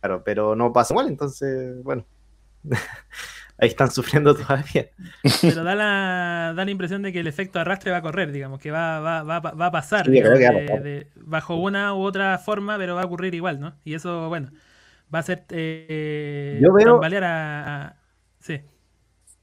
[0.01, 2.05] Claro, pero no pasa mal, entonces, bueno.
[3.60, 4.89] Ahí están sufriendo todavía.
[5.39, 8.60] Pero da la, da la impresión de que el efecto arrastre va a correr, digamos,
[8.60, 10.10] que va, va, va, va a pasar,
[11.17, 13.75] bajo una u otra forma, pero va a ocurrir igual, ¿no?
[13.84, 14.49] Y eso, bueno,
[15.13, 17.95] va a ser eh, Yo veo, a,
[18.39, 18.62] Sí.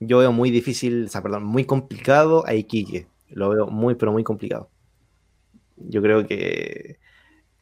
[0.01, 3.07] Yo veo muy difícil, o sea, perdón, muy complicado a Iquique.
[3.31, 4.71] Lo veo muy, pero muy complicado.
[5.77, 6.99] Yo creo que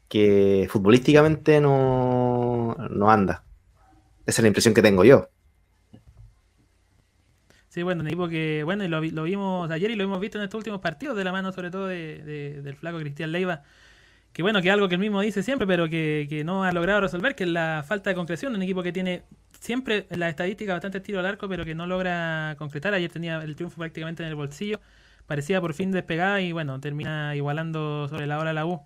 [0.08, 3.44] que futbolísticamente no, no anda.
[4.24, 5.28] Esa es la impresión que tengo yo.
[7.68, 10.38] Sí, bueno, un equipo que, bueno, y lo, lo, vimos ayer y lo hemos visto
[10.38, 13.64] en estos últimos partidos, de la mano sobre todo de, del flaco Cristian Leiva,
[14.36, 17.00] que bueno, que algo que él mismo dice siempre, pero que, que, no ha logrado
[17.00, 19.22] resolver, que es la falta de concreción, un equipo que tiene
[19.60, 22.92] siempre en la estadística bastante tiro al arco, pero que no logra concretar.
[22.92, 24.78] Ayer tenía el triunfo prácticamente en el bolsillo,
[25.26, 28.82] parecía por fin despegada y bueno, termina igualando sobre la hora la U.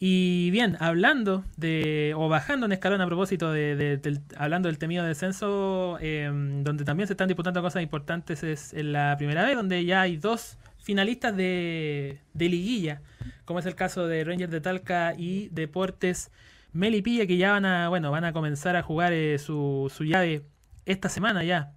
[0.00, 4.00] Y bien, hablando de, o bajando un escalón a propósito de,
[4.38, 9.16] hablando del temido descenso, em, donde también se están disputando cosas importantes, es en la
[9.18, 13.02] primera vez, donde ya hay dos finalistas de, liguilla,
[13.44, 16.30] como es el caso de Rangers de Talca y Deportes
[16.72, 20.44] Melipilla, que ya van a, bueno, van a comenzar a jugar eh, su, su llave
[20.84, 21.72] esta semana ya,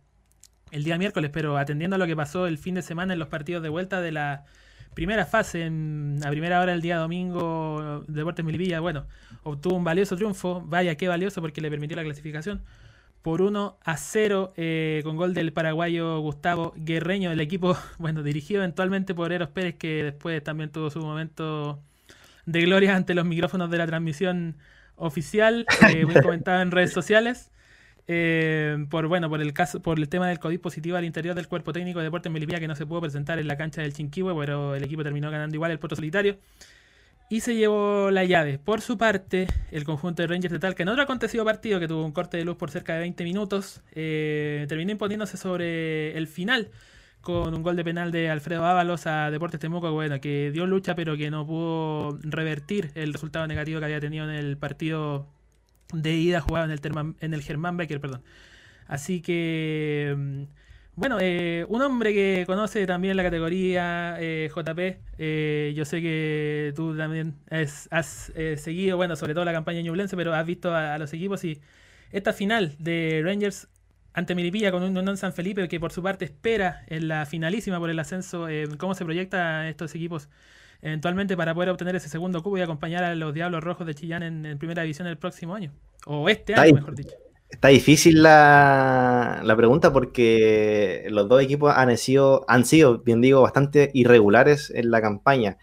[0.70, 3.30] el día miércoles, pero atendiendo a lo que pasó el fin de semana en los
[3.30, 4.46] partidos de vuelta de la
[4.94, 9.08] primera fase, en, a primera hora del día domingo, Deportes Milivilla, bueno,
[9.42, 12.62] obtuvo un valioso triunfo, vaya qué valioso porque le permitió la clasificación,
[13.22, 18.62] por 1 a 0 eh, con gol del paraguayo Gustavo Guerreño, del equipo, bueno, dirigido
[18.62, 21.82] eventualmente por Eros Pérez, que después también tuvo su momento
[22.46, 24.58] de gloria ante los micrófonos de la transmisión
[24.96, 27.52] oficial, eh, muy comentado en redes sociales.
[28.12, 31.48] Eh, por bueno, por el caso, por el tema del COVID positivo al interior del
[31.48, 34.34] cuerpo técnico de Deportes Melipilla que no se pudo presentar en la cancha del Chinquihue,
[34.36, 36.38] pero el equipo terminó ganando igual el puerto solitario.
[37.30, 38.58] Y se llevó la llave.
[38.58, 42.04] Por su parte, el conjunto de Rangers de Talca, en otro acontecido partido que tuvo
[42.04, 46.72] un corte de luz por cerca de 20 minutos, eh, terminó imponiéndose sobre el final
[47.22, 50.96] con un gol de penal de Alfredo Ábalos a Deportes Temuco, bueno, que dio lucha
[50.96, 55.28] pero que no pudo revertir el resultado negativo que había tenido en el partido
[55.94, 58.24] de ida jugado en el, en el Germán Becker, perdón.
[58.88, 60.44] Así que, mm,
[61.00, 66.74] bueno, eh, un hombre que conoce también la categoría eh, JP, eh, yo sé que
[66.76, 71.14] tú también has seguido, bueno, sobre todo la campaña ñublense, pero has visto a, los
[71.14, 71.62] equipos y
[72.12, 73.70] esta final de Rangers
[74.12, 77.80] ante Milipilla con un Unión San Felipe que por su parte espera en la finalísima
[77.80, 80.28] por el ascenso, ¿cómo se proyecta estos equipos?
[80.82, 84.24] eventualmente para poder obtener ese segundo cubo y acompañar a los Diablos Rojos de Chillán
[84.24, 85.74] en, primera división el próximo año.
[86.06, 87.16] O este año, mejor dicho.
[87.50, 93.90] Está difícil la, pregunta porque los dos equipos han sido, han sido, bien digo, bastante
[93.94, 95.58] irregulares en la campaña.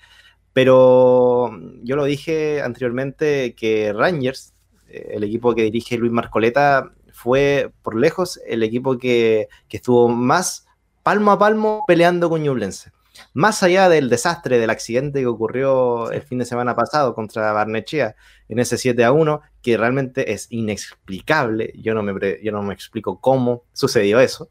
[0.52, 1.50] Pero
[1.82, 4.54] yo lo dije anteriormente que Rangers,
[4.88, 10.08] eh, el equipo que dirige Luis Marcoleta, fue por lejos el equipo que, que estuvo
[10.08, 10.66] más
[11.02, 12.90] palmo a palmo peleando con Ñublense
[13.34, 18.16] más allá del desastre, del accidente que ocurrió el fin de semana pasado contra Barnechea
[18.48, 22.74] en ese 7 a 1, que realmente es inexplicable, yo no me, yo no me
[22.74, 24.50] explico cómo sucedió eso,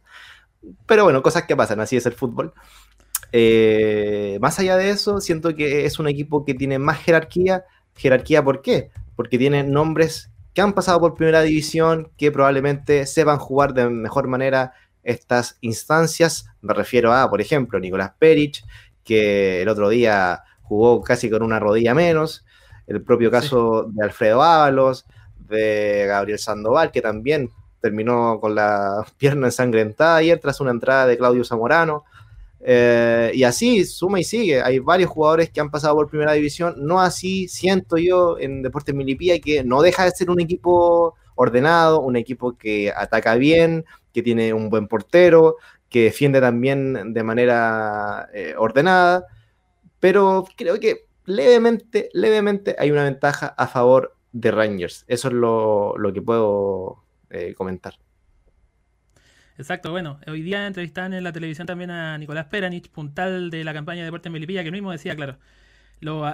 [0.86, 2.54] pero bueno, cosas que pasan, así es el fútbol.
[3.32, 7.66] Eh, más allá de eso, siento que es un equipo que tiene más jerarquía.
[7.96, 8.90] Jerarquía, ¿por qué?
[9.16, 14.28] Porque tiene nombres que han pasado por primera división, que probablemente sepan jugar de mejor
[14.28, 14.74] manera
[15.06, 16.48] estas instancias.
[16.62, 18.66] Me refiero a, por ejemplo, Nicolás Perich,
[19.04, 22.44] que el otro día jugó casi con una rodilla menos.
[22.88, 25.06] El propio caso de Alfredo Ábalos,
[25.48, 31.18] de Gabriel Sandoval, que también terminó con la pierna ensangrentada ayer tras una entrada de
[31.18, 32.04] Claudio Zamorano.
[32.68, 34.62] Eh, y así suma y sigue.
[34.62, 36.74] Hay varios jugadores que han pasado por primera división.
[36.78, 42.02] No así siento yo en Deportes Milipía que no deja de ser un equipo ordenado,
[42.02, 45.58] un equipo que ataca bien, que tiene un buen portero,
[45.90, 49.26] que defiende también de manera eh, ordenada,
[50.00, 55.06] pero creo que levemente, levemente hay una ventaja a favor de Rangers.
[55.08, 57.96] Eso es lo, que puedo eh, comentar.
[59.58, 63.74] Exacto, bueno, hoy día entrevistan en la televisión también a Nicolás Peranich, puntal de la
[63.74, 65.38] campaña de Deportes Melipilla, que mismo decía, claro,
[66.02, 66.26] lo,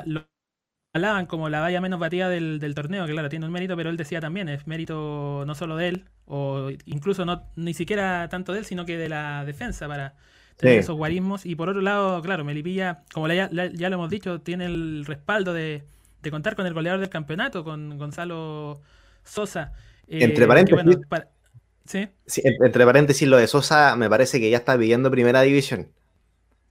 [0.94, 3.90] señalaban como la valla menos batida del, del, torneo, que claro, tiene un mérito, pero
[3.90, 8.52] él decía también, es mérito no solo de él, o incluso no ni siquiera tanto
[8.52, 10.16] de él, sino que de la defensa para
[10.58, 11.46] tener esos guarismos.
[11.46, 15.54] Y por otro lado, claro, Melipilla, como ya, ya lo hemos dicho, tiene el respaldo
[15.54, 15.84] de,
[16.22, 18.82] de, contar con el goleador del campeonato, con Gonzalo
[19.24, 19.72] Sosa.
[20.08, 20.98] Eh, entre paréntesis,
[21.86, 22.10] ¿sí?
[22.44, 25.88] entre paréntesis, lo de Sosa me parece que ya está viviendo primera división.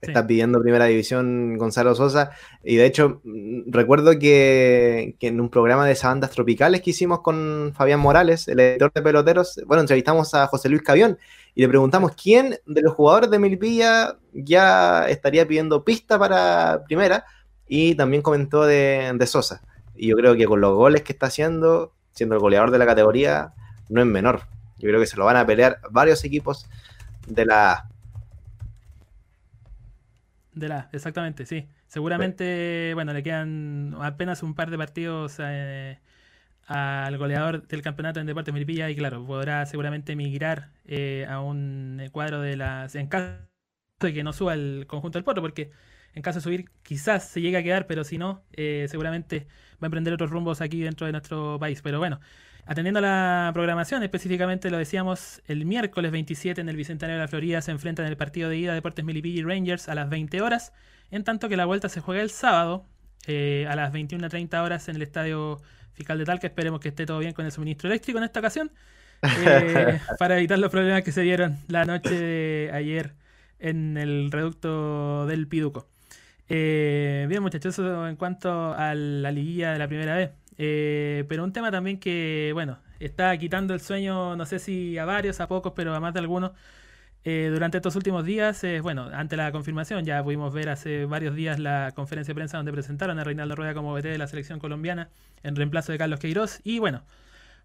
[0.00, 2.30] Está pidiendo primera división Gonzalo Sosa.
[2.64, 7.72] Y de hecho, mm, recuerdo que, en un programa de bandas tropicales que hicimos con
[7.74, 11.18] Fabián Morales, el editor de peloteros, bueno, entrevistamos a José Luis Cavión
[11.54, 17.24] y le preguntamos quién de los jugadores de Milpilla ya estaría pidiendo pista para primera.
[17.68, 19.62] Y también comentó de, de Sosa.
[19.94, 22.86] Y yo creo que con los goles que está haciendo, siendo el goleador de la
[22.86, 23.52] categoría,
[23.88, 24.42] no es menor.
[24.78, 26.66] Yo creo que se lo van a pelear varios equipos
[27.26, 27.89] de la
[30.60, 31.66] de la, exactamente, sí.
[31.86, 35.98] Seguramente, bueno, le quedan apenas un par de partidos eh,
[36.66, 42.00] al goleador del campeonato en Deportes Milpilla y claro, podrá seguramente migrar eh, a un
[42.12, 42.94] cuadro de las...
[42.94, 43.38] En caso
[44.00, 45.70] de que no suba el conjunto del Porto, porque
[46.14, 49.82] en caso de subir quizás se llegue a quedar, pero si no, eh, seguramente va
[49.82, 51.82] a emprender otros rumbos aquí dentro de nuestro país.
[51.82, 52.20] Pero bueno,
[52.66, 57.28] Atendiendo a la programación, específicamente lo decíamos, el miércoles 27 en el Bicentenario de la
[57.28, 60.40] Florida se enfrentan en el partido de ida Deportes Milipilla y Rangers a las 20
[60.40, 60.72] horas,
[61.10, 62.84] en tanto que la vuelta se juega el sábado
[63.26, 65.60] eh, a las 21.30 horas en el Estadio
[65.92, 66.46] Fiscal de Talca.
[66.46, 68.70] Esperemos que esté todo bien con el suministro eléctrico en esta ocasión,
[69.22, 73.14] eh, para evitar los problemas que se dieron la noche de ayer
[73.58, 75.88] en el reducto del Piduco.
[76.48, 80.30] Eh, bien muchachos, en cuanto a la liguilla de la primera vez.
[80.62, 85.06] Eh, pero un tema también que, bueno, está quitando el sueño, no sé si a
[85.06, 86.52] varios, a pocos, pero a más de algunos.
[87.24, 91.58] Eh, durante estos últimos días, bueno, ante la confirmación, ya pudimos ver hace varios días
[91.58, 95.08] la conferencia de prensa donde presentaron a Reinaldo Rueda como VT de la selección colombiana
[95.42, 96.60] en reemplazo de Carlos Queiroz.
[96.62, 97.04] Y bueno,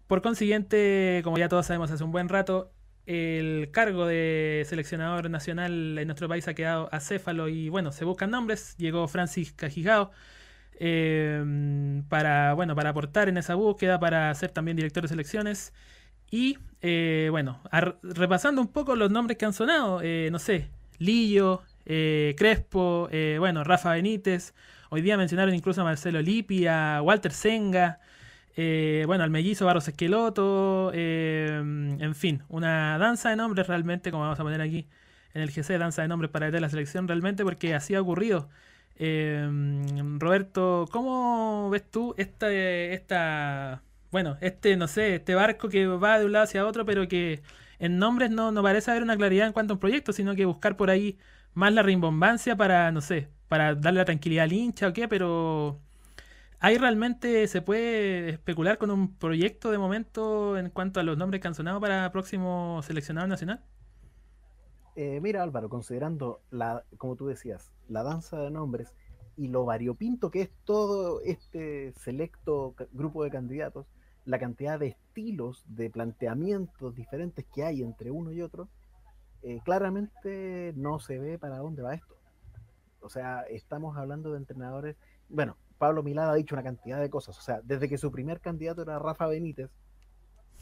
[0.06, 2.72] por consiguiente, como ya todos sabemos hace un buen rato,
[3.04, 8.30] el cargo de seleccionador nacional en nuestro país ha quedado acéfalo y bueno, se buscan
[8.30, 8.74] nombres.
[8.78, 10.12] Llegó Francis Cajigao
[10.78, 15.72] Em, para, bueno, para aportar en esa búsqueda, para ser también director de selecciones.
[16.30, 17.60] Y eh, bueno,
[18.02, 23.08] repasando un poco los nombres que han sonado, eh, no sé, Lillo, eh, Crespo,
[23.38, 24.54] bueno, Rafa Benítez,
[24.90, 28.00] hoy día mencionaron incluso a Marcelo Lippi, Walter Senga,
[28.56, 34.40] bueno, al mellizo Barros Esqueloto, em, en fin, una danza de nombres realmente, como vamos
[34.40, 34.86] a poner aquí
[35.34, 38.48] en el GC, danza de nombres para la selección realmente, porque así ha ocurrido.
[38.98, 46.18] Em, Roberto, ¿cómo ves tú esta, esta, bueno, este, no sé, este barco que va
[46.18, 47.42] de un lado hacia otro, pero que
[47.78, 50.76] en nombres no, parece haber una claridad en cuanto a un proyecto, sino que buscar
[50.76, 51.18] por ahí
[51.54, 55.80] más la rimbombancia para, no sé, para darle la tranquilidad al hincha o qué, pero
[56.60, 61.40] ¿hay realmente, se puede especular con un proyecto de momento en cuanto a los nombres
[61.42, 61.48] que
[61.80, 63.62] para próximo seleccionado nacional?
[64.96, 68.94] Eh, mira Álvaro, considerando, la, como tú decías, la danza de nombres
[69.36, 73.86] y lo variopinto que es todo este selecto grupo de candidatos,
[74.24, 78.68] la cantidad de estilos, de planteamientos diferentes que hay entre uno y otro,
[79.42, 82.16] eh, claramente no se ve para dónde va esto.
[83.00, 84.96] O sea, estamos hablando de entrenadores,
[85.28, 88.40] bueno, Pablo Milada ha dicho una cantidad de cosas, o sea, desde que su primer
[88.40, 89.70] candidato era Rafa Benítez,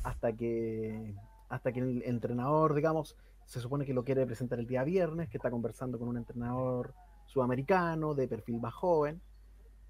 [0.03, 1.15] hasta que,
[1.49, 5.37] hasta que el entrenador, digamos, se supone que lo quiere presentar el día viernes, que
[5.37, 6.95] está conversando con un entrenador
[7.27, 9.21] sudamericano de perfil más joven,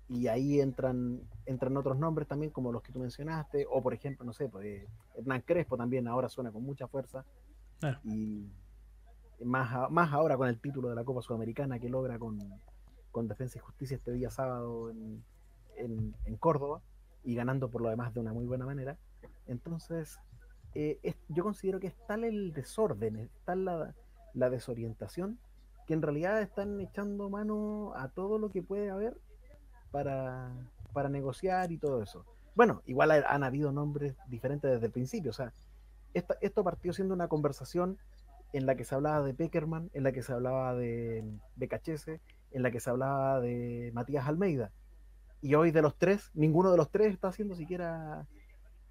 [0.08, 4.24] y ahí entran, entran otros nombres también, como los que tú mencionaste, o por ejemplo,
[4.24, 7.24] no sé, pues, Hernán Crespo también ahora suena con mucha fuerza,
[8.04, 8.48] y
[9.44, 12.38] más, más ahora con el título de la Copa Sudamericana que logra con,
[13.28, 15.24] Defensa y Justicia este día sábado en,
[15.76, 16.80] en Córdoba,
[17.24, 18.98] y ganando por lo demás de una muy buena manera.
[19.46, 20.18] Entonces,
[20.74, 25.38] eh, yo considero que es tal el desorden, es tal la, desorientación,
[25.86, 29.16] que en realidad están echando mano a todo lo que puede haber
[29.90, 30.52] para,
[31.10, 32.24] negociar y todo eso.
[32.54, 35.52] Bueno, igual han habido nombres diferentes desde el principio, o sea,
[36.12, 37.98] esto partió siendo una conversación
[38.52, 41.24] en la que se hablaba de Peckerman, en la que se hablaba de
[41.56, 42.20] Becachese,
[42.52, 44.70] en la que se hablaba de Matías Almeida.
[45.42, 48.28] Y hoy de los tres, ninguno de los tres está haciendo siquiera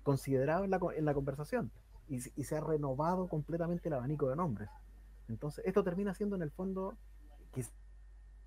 [0.04, 0.72] considerado en
[1.06, 1.72] la, conversación
[2.08, 4.70] y, se ha renovado completamente el abanico de nombres.
[5.30, 6.96] Entonces, esto termina siendo en el fondo,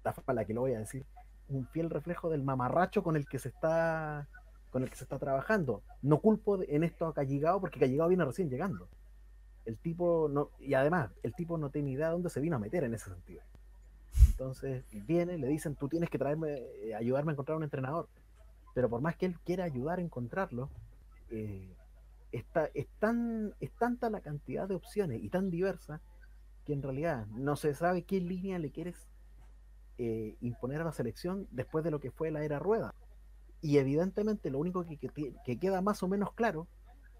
[0.05, 1.05] la la que lo voy a decir,
[1.49, 4.29] un fiel reflejo del mamarracho con el que se está
[4.71, 5.83] con el que se está trabajando.
[6.03, 8.89] No culpo en esto a Calligao porque Calligao viene recién llegando.
[9.65, 12.59] El tipo no, y además, el tipo no tiene idea de dónde se vino a
[12.59, 13.43] meter en ese sentido.
[14.29, 18.09] Entonces, viene, le dicen, tú tienes que traerme, eh, ayudarme a encontrar un entrenador.
[18.75, 20.69] pero por más que él quiera ayudar a encontrarlo,
[21.31, 21.77] eh,
[22.33, 26.01] está, es, tan, es tanta la cantidad de opciones y tan diversa
[26.65, 29.09] que en realidad no se sabe qué línea le quieres
[29.99, 32.95] eh, imponer a la selección después de lo que fue la era rueda.
[33.63, 36.67] Y evidentemente lo único que, que, queda más o menos claro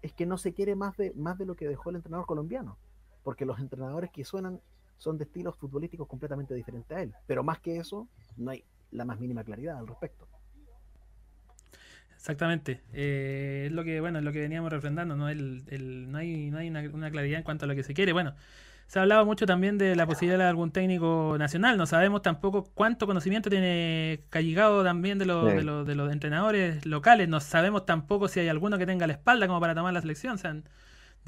[0.01, 2.77] es que no se quiere más de, más de lo que dejó el entrenador colombiano,
[3.23, 4.61] porque los entrenadores que suenan
[4.97, 7.13] son de estilos futbolísticos completamente diferentes a él.
[7.25, 10.27] Pero más que eso, no hay la más mínima claridad al respecto.
[12.27, 12.81] Exactamente.
[12.91, 15.29] Eh, es lo que, bueno, es lo que veníamos refrendando, ¿no?
[15.29, 17.93] El, el, no hay, no hay una, una, claridad en cuanto a lo que se
[17.93, 18.11] quiere.
[18.11, 18.35] Bueno,
[18.87, 21.77] se ha hablado mucho también de la posibilidad de algún técnico nacional.
[21.77, 27.29] No sabemos tampoco cuánto conocimiento tiene Calligado también de, de, de, los entrenadores locales.
[27.29, 30.35] No sabemos tampoco si hay alguno que tenga la espalda como para tomar la selección.
[30.35, 30.53] O sea,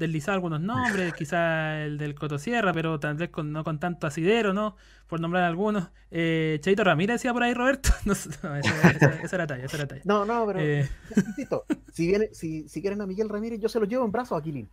[0.00, 4.52] deslizado algunos nombres, quizá el del Cotosierra, pero tal vez con, no con tanto asidero,
[4.52, 4.74] ¿no?
[5.06, 5.90] Por nombrar algunos.
[6.10, 7.90] Eh, Chaito Ramírez decía por ahí, Roberto.
[8.04, 10.02] No, esa, era talla, esa era talla.
[10.04, 10.88] No, no, pero eh.
[11.92, 14.42] si, viene, si, si, quieren a Miguel Ramírez, yo se los llevo en brazos a
[14.42, 14.68] Quilín.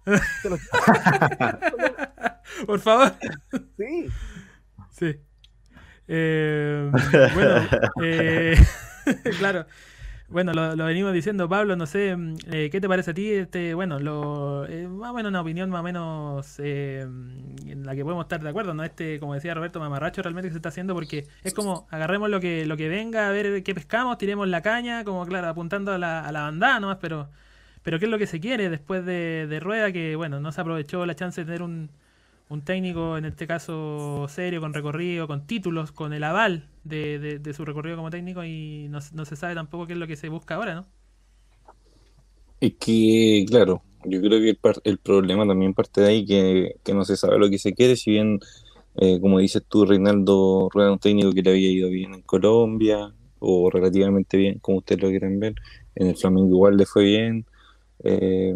[2.65, 3.13] por favor.
[3.77, 4.07] Sí.
[4.91, 5.15] Sí.
[6.07, 6.89] Eh,
[7.33, 7.67] bueno,
[8.01, 8.57] eh,
[9.37, 9.65] claro.
[10.29, 13.31] Bueno, lo, venimos diciendo, Pablo, no sé, mm, eh, ¿qué te parece a ti?
[13.31, 17.01] Este, bueno, lo, eh, más o menos una opinión más o menos eh,
[17.65, 18.83] en la que podemos estar de acuerdo, ¿no?
[18.83, 22.65] Este, como decía Roberto Mamarracho, realmente se está haciendo porque es como agarremos lo que,
[22.65, 26.19] lo que venga, a ver qué pescamos, tiremos la caña, como claro, apuntando a la,
[26.19, 27.29] a la bandada nomás, pero,
[27.81, 29.93] pero ¿qué es lo que se quiere después de, de Rueda?
[29.93, 31.89] Que bueno, no se aprovechó la chance de tener un,
[32.49, 37.53] un técnico, en este caso serio, con recorrido, con títulos, con el aval de, de,
[37.53, 40.29] su recorrido como técnico y no, no, se sabe tampoco qué es lo que se
[40.29, 40.85] busca ahora, ¿no?
[42.61, 46.93] Es que, claro, yo creo que el, el problema también parte de ahí, que, que,
[46.93, 48.39] no se sabe lo que se quiere, si bien,
[48.95, 53.13] eh, como dices tú, Reinaldo Rueda, un técnico que le había ido bien en Colombia,
[53.39, 55.55] o relativamente bien, como ustedes lo quieren ver,
[55.95, 57.45] en el Flamengo igual le fue bien,
[58.03, 58.53] eh,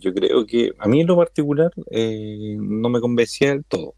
[0.00, 3.94] yo creo que a mí en lo particular eh, no me convencía del todo.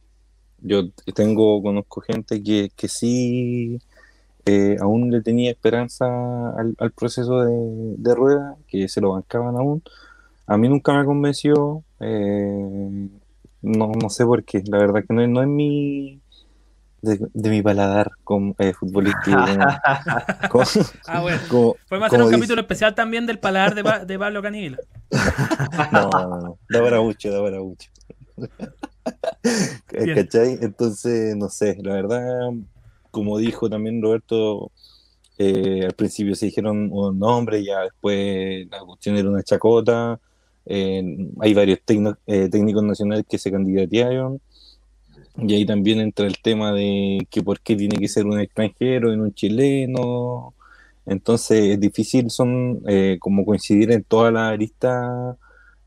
[0.60, 3.78] Yo tengo, conozco gente que, que sí
[4.46, 6.06] eh, aún le tenía esperanza
[6.56, 9.82] al, proceso de, de, rueda, que se lo bancaban aún.
[10.46, 11.84] A mí nunca me convenció,
[13.62, 16.19] no, no sé por qué, la verdad que no, no es mi,
[17.02, 19.38] de, mi paladar como eh, futbolístico.
[19.38, 21.74] ah, bueno.
[21.88, 24.78] Podemos hacer un capítulo especial también del paladar de, de Pablo Canilla.
[25.92, 27.90] no, no, da para mucho, da para mucho.
[30.14, 30.58] ¿Cachai?
[30.60, 32.50] Entonces, no sé, la verdad,
[33.10, 34.70] como dijo también Roberto,
[35.38, 40.20] eh, al principio se dijeron un nombre, ya después la cuestión era una chacota.
[40.66, 41.02] Eh,
[41.40, 41.80] hay varios
[42.26, 44.40] eh, técnicos nacionales que se candidatearon
[45.36, 49.12] y ahí también entra el tema de que por qué tiene que ser un extranjero
[49.12, 50.54] y no un chileno.
[51.06, 55.36] Entonces es difícil, son eh, como coincidir en toda la lista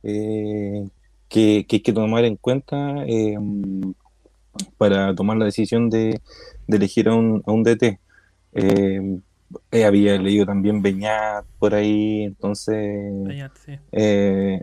[0.03, 0.87] eh,
[1.29, 3.37] que, hay que tomar en cuenta eh,
[4.77, 6.19] para tomar la decisión de,
[6.67, 7.99] elegir a un, a un DT.
[9.85, 13.13] había leído también Beñat por ahí, entonces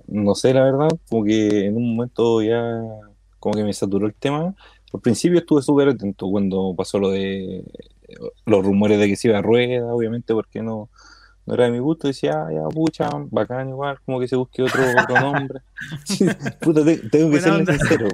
[0.08, 2.60] no sé la verdad, como que en un momento ya
[3.40, 4.54] como que me saturó el tema.
[4.92, 7.64] Al principio estuve súper atento cuando pasó lo de
[8.46, 10.88] los rumores de que se iba a rueda, obviamente, porque no,
[11.46, 12.08] no era de mi gusto.
[12.08, 15.60] Decía, ah, ya, pucha, bacán igual, como que se busque otro, otro nombre.
[16.60, 18.08] Puta, tengo que serle sincero.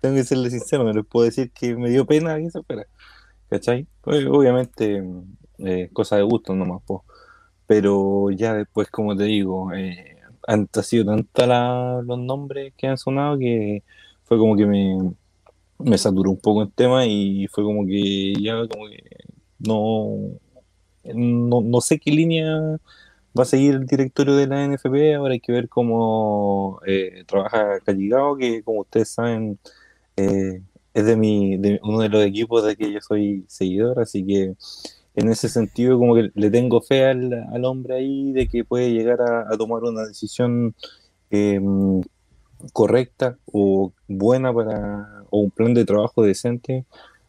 [0.00, 2.86] Tengo que serle sincero, no les puedo decir que me dio pena que se fuera.
[3.48, 3.86] ¿Cachai?
[4.02, 5.04] Pues, obviamente,
[5.58, 7.00] eh, cosa de gusto nomás, pues.
[7.66, 13.38] Pero ya después, como te digo, eh, han sido tantos los nombres que han sonado
[13.38, 13.82] que
[14.26, 18.88] fue como que me, saturó un poco el tema y fue como que ya como
[18.88, 19.02] que
[19.58, 20.40] no,
[21.14, 22.78] no, sé qué línea
[23.38, 27.80] va a seguir el directorio de la NFP, ahora hay que ver cómo eh, trabaja
[27.80, 29.58] Calligao, que como ustedes saben
[30.16, 30.62] eh,
[30.94, 34.54] es de, mi, de uno de los equipos de que yo soy seguidor, así que
[35.14, 38.92] en ese sentido como que le tengo fe al, al hombre ahí de que puede
[38.92, 40.74] llegar a, tomar una decisión
[41.30, 41.60] eh,
[42.72, 46.84] correcta o buena para, o un plan de trabajo decente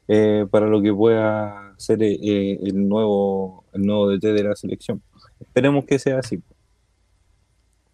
[0.07, 5.01] eh, para lo que pueda ser eh, el, nuevo, el nuevo DT de la selección.
[5.39, 6.41] Esperemos que sea así.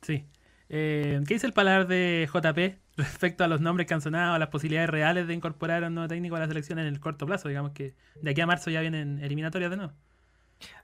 [0.01, 0.25] Sí.
[0.69, 4.39] Eh, ¿Qué dice el palabra de JP respecto a los nombres que han sonado, a
[4.39, 7.25] las posibilidades reales de incorporar a un nuevo técnico a la selección en el corto
[7.25, 7.49] plazo?
[7.49, 9.93] Digamos que de aquí a marzo ya vienen eliminatorias de nuevo.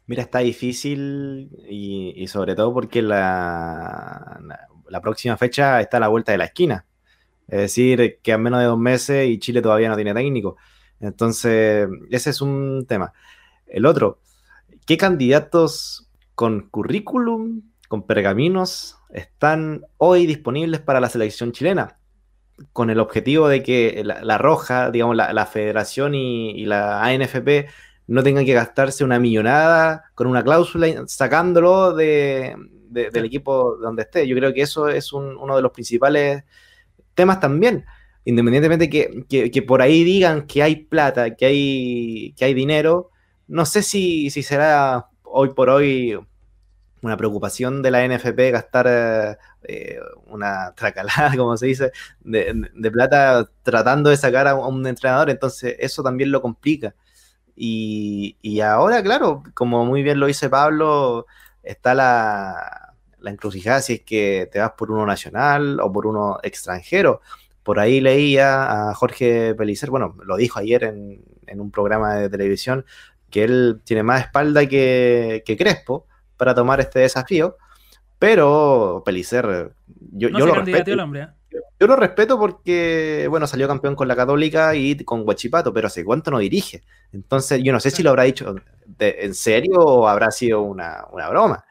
[0.07, 4.67] Mira, está difícil y, sobre todo porque la, la
[5.01, 6.85] próxima fecha está a la vuelta de la esquina.
[7.47, 10.57] Es decir, que a menos de dos meses y Chile todavía no tiene técnico.
[10.99, 13.13] Entonces, ese es un tema.
[13.67, 14.19] El otro,
[14.85, 21.99] ¿qué candidatos con currículum, con pergaminos, están hoy disponibles para la selección chilena,
[22.71, 27.67] con el objetivo de que la, Roja, digamos, la, Federación y, la ANFP
[28.09, 32.55] no tengan que gastarse una millonada con una cláusula sacándolo de,
[32.89, 34.27] del equipo donde esté.
[34.27, 36.43] Yo creo que eso es uno de los principales
[37.13, 37.85] temas también.
[38.25, 43.11] Independientemente que, que, por ahí digan que hay plata, que hay, que hay dinero,
[43.47, 46.17] no sé si, si será hoy por hoy
[47.01, 51.91] una preocupación de la NFP gastar eh, una tracalada, como se dice,
[52.21, 56.95] de, plata tratando de sacar a un entrenador, entonces eso también lo complica.
[57.61, 61.25] Y, y ahora, claro, como muy bien lo dice Pablo,
[61.61, 66.39] está la, la encrucijada si es que te vas por uno nacional o por uno
[66.41, 67.19] extranjero.
[67.61, 72.29] Por ahí leía a Jorge Pelicer, bueno, lo dijo ayer en, en un programa de
[72.29, 72.85] televisión,
[73.29, 76.07] que él tiene más espalda que, que Crespo
[76.37, 77.57] para tomar este desafío,
[78.17, 79.73] pero Pelicer,
[80.13, 80.91] yo, yo lo respeto.
[80.93, 81.27] ¿eh?
[81.51, 86.05] Yo lo respeto porque, bueno, salió campeón con la Católica y con Guachipato, pero hace
[86.05, 86.83] cuánto no dirige.
[87.11, 88.55] Entonces, yo no sé si lo habrá dicho
[88.99, 91.65] en serio o habrá sido una, broma.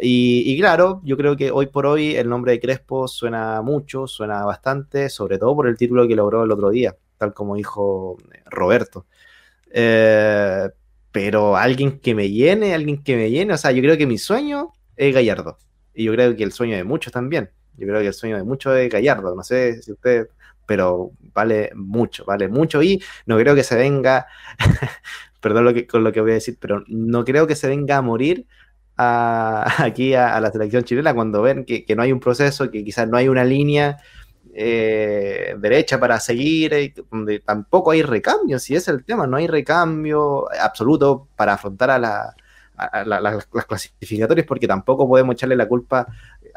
[0.00, 4.44] Y, claro, yo creo que hoy por hoy el nombre de Crespo suena mucho, suena
[4.44, 9.06] bastante, sobre todo por el título que logró el otro día, tal como dijo Roberto.
[9.70, 10.68] Eh,
[11.10, 14.18] pero alguien que me llene, alguien que me llene, o sea, yo creo que mi
[14.18, 15.58] sueño es Gallardo.
[15.94, 17.50] Y yo creo que el sueño de muchos también.
[17.78, 19.34] Yo creo que el sueño de muchos es Gallardo.
[19.34, 20.28] No sé si usted,
[20.66, 22.82] pero vale mucho, vale mucho.
[22.82, 24.26] Y no creo que se venga,
[25.40, 28.46] perdón con lo que voy a decir, pero no creo que se venga a morir
[28.98, 33.16] aquí a, la selección chilena cuando ven que, no hay un proceso, que quizás no
[33.16, 33.96] hay una línea
[34.54, 39.46] eh, derecha para seguir, eh, donde tampoco hay recambio, si es el tema, no hay
[39.46, 42.34] recambio absoluto para afrontar a, la,
[43.20, 46.08] las clasificatorias, porque tampoco podemos echarle la culpa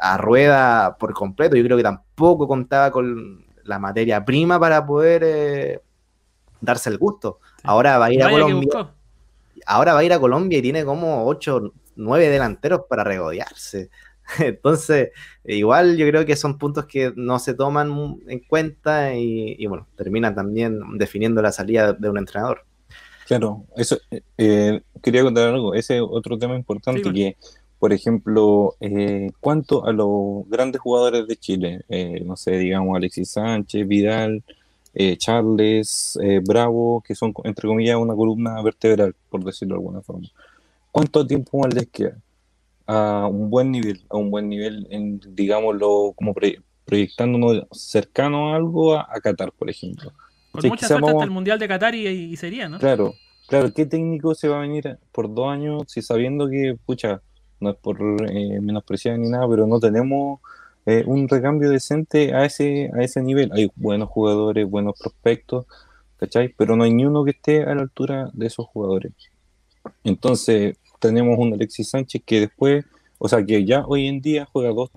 [0.02, 1.54] a Rueda por completo.
[1.54, 5.80] Yo creo que tampoco contaba con la materia prima para poder eh,
[6.60, 7.38] darse el gusto.
[7.62, 8.92] Ahora va a ir a Colombia.
[9.64, 13.90] Ahora va a ir a Colombia y tiene como 8, 9 delanteros para regodearse.
[14.40, 15.10] Entonces,
[15.44, 20.34] igual yo creo que son puntos que no se toman en cuenta y, bueno, terminan
[20.34, 22.64] también definiendo la salida de un entrenador.
[23.28, 23.98] Claro, eso
[24.36, 25.74] eh, quería contar algo.
[25.74, 27.36] Ese otro tema importante que,
[27.82, 33.32] por ejemplo, eh, ¿cuánto a los grandes jugadores de Chile, eh, no sé, digamos Alexis
[33.32, 34.44] Sánchez, Vidal,
[35.16, 36.16] Charles,
[36.46, 40.28] Bravo, que son entre comillas una columna vertebral, por decirlo de alguna forma,
[40.92, 42.16] ¿cuánto tiempo más les queda?
[42.86, 46.34] a un buen nivel, a un buen nivel, en, digámoslo, como
[46.84, 50.12] proyectándonos cercano a algo a, Qatar, por ejemplo.
[50.52, 52.78] Con mucha suerte hasta el Mundial de Qatar y, sería, ¿no?
[52.78, 53.14] Claro,
[53.48, 57.22] claro, ¿qué técnico se va a venir por dos años si sabiendo que, pucha,
[57.62, 57.98] no es por
[58.28, 60.40] eh, menospreciar ni nada, pero no tenemos
[60.84, 63.50] eh, un recambio decente a ese, a ese nivel?
[63.52, 65.66] Hay buenos jugadores, buenos prospectos,
[66.18, 66.48] ¿cachai?
[66.48, 69.12] Pero no hay ni uno que esté a la altura de esos jugadores.
[70.04, 72.84] Entonces, tenemos un Alexis Sánchez que después,
[73.18, 74.90] o sea, que ya hoy en día juega dos,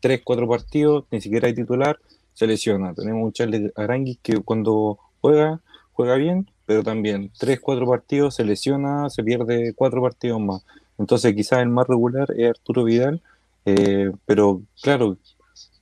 [0.00, 1.98] tres, cuatro partidos, ni siquiera hay titular,
[2.32, 2.94] se lesiona.
[2.94, 5.60] Tenemos un Charles Aranguis que cuando juega,
[5.92, 10.64] juega bien, pero también tres, cuatro partidos, se lesiona, se pierde cuatro partidos más.
[11.00, 13.22] Entonces quizás el más regular es Arturo Vidal,
[13.64, 15.16] eh, pero claro,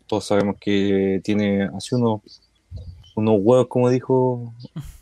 [0.07, 2.21] todos sabemos que tiene así unos,
[3.17, 4.55] unos huevos, como dijo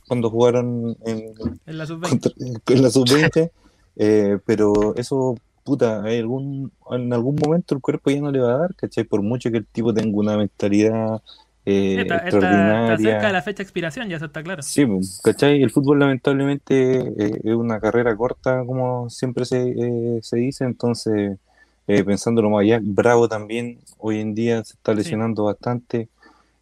[0.09, 1.35] cuando jugaron en,
[1.67, 2.62] en la sub-20.
[2.67, 3.51] En la sub-20
[3.97, 8.59] eh, pero eso, puta, algún, en algún momento el cuerpo ya no le va a
[8.59, 9.05] dar, ¿cachai?
[9.05, 11.21] Por mucho que el tipo tenga una mentalidad
[11.67, 12.95] eh, extraordinaria.
[12.95, 14.62] Está, cerca de la fecha de expiración, ya eso está claro.
[14.62, 14.87] Sí,
[15.23, 15.62] ¿cachai?
[15.62, 21.39] El fútbol lamentablemente eh, es una carrera corta, como siempre se, se dice, entonces,
[21.87, 26.09] pensándolo más allá, Bravo también hoy en día se está lesionando bastante.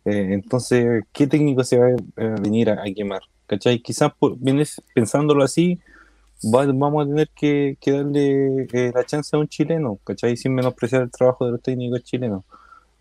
[0.04, 1.86] entonces, ¿qué técnico se va
[2.16, 3.22] a venir a, quemar?
[3.46, 3.78] ¿Cachai?
[3.78, 5.78] Quizás por, vienes pensándolo así,
[6.42, 10.36] vamos a tener que, darle eh, la chance a un chileno, ¿cachai?
[10.36, 12.44] Sin menospreciar el trabajo de los técnicos chilenos.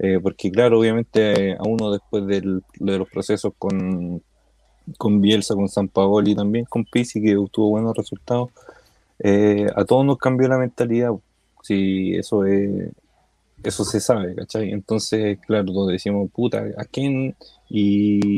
[0.06, 4.22] Eh, porque claro, obviamente a uno después de los procesos con,
[4.97, 8.49] con Bielsa, con San Paolo y también con Pizzi, que obtuvo buenos resultados,
[9.20, 11.12] eh, a todos nos cambió la mentalidad.
[11.62, 12.91] Si eso es,
[13.64, 14.72] eso se sabe, ¿cachai?
[14.74, 17.38] Entonces, claro, todos decimos, puta, ¿a quién?
[17.70, 18.38] Y,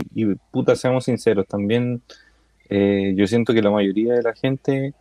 [0.52, 2.04] puta, seamos sinceros, también
[2.70, 4.94] eh, yo siento que la mayoría de la gente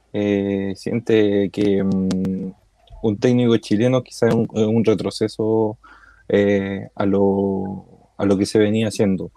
[0.76, 2.52] siente que mm,
[3.02, 5.76] un técnico chileno quizás es un, retroceso
[6.28, 9.30] eh, a, lo, a lo que se venía haciendo.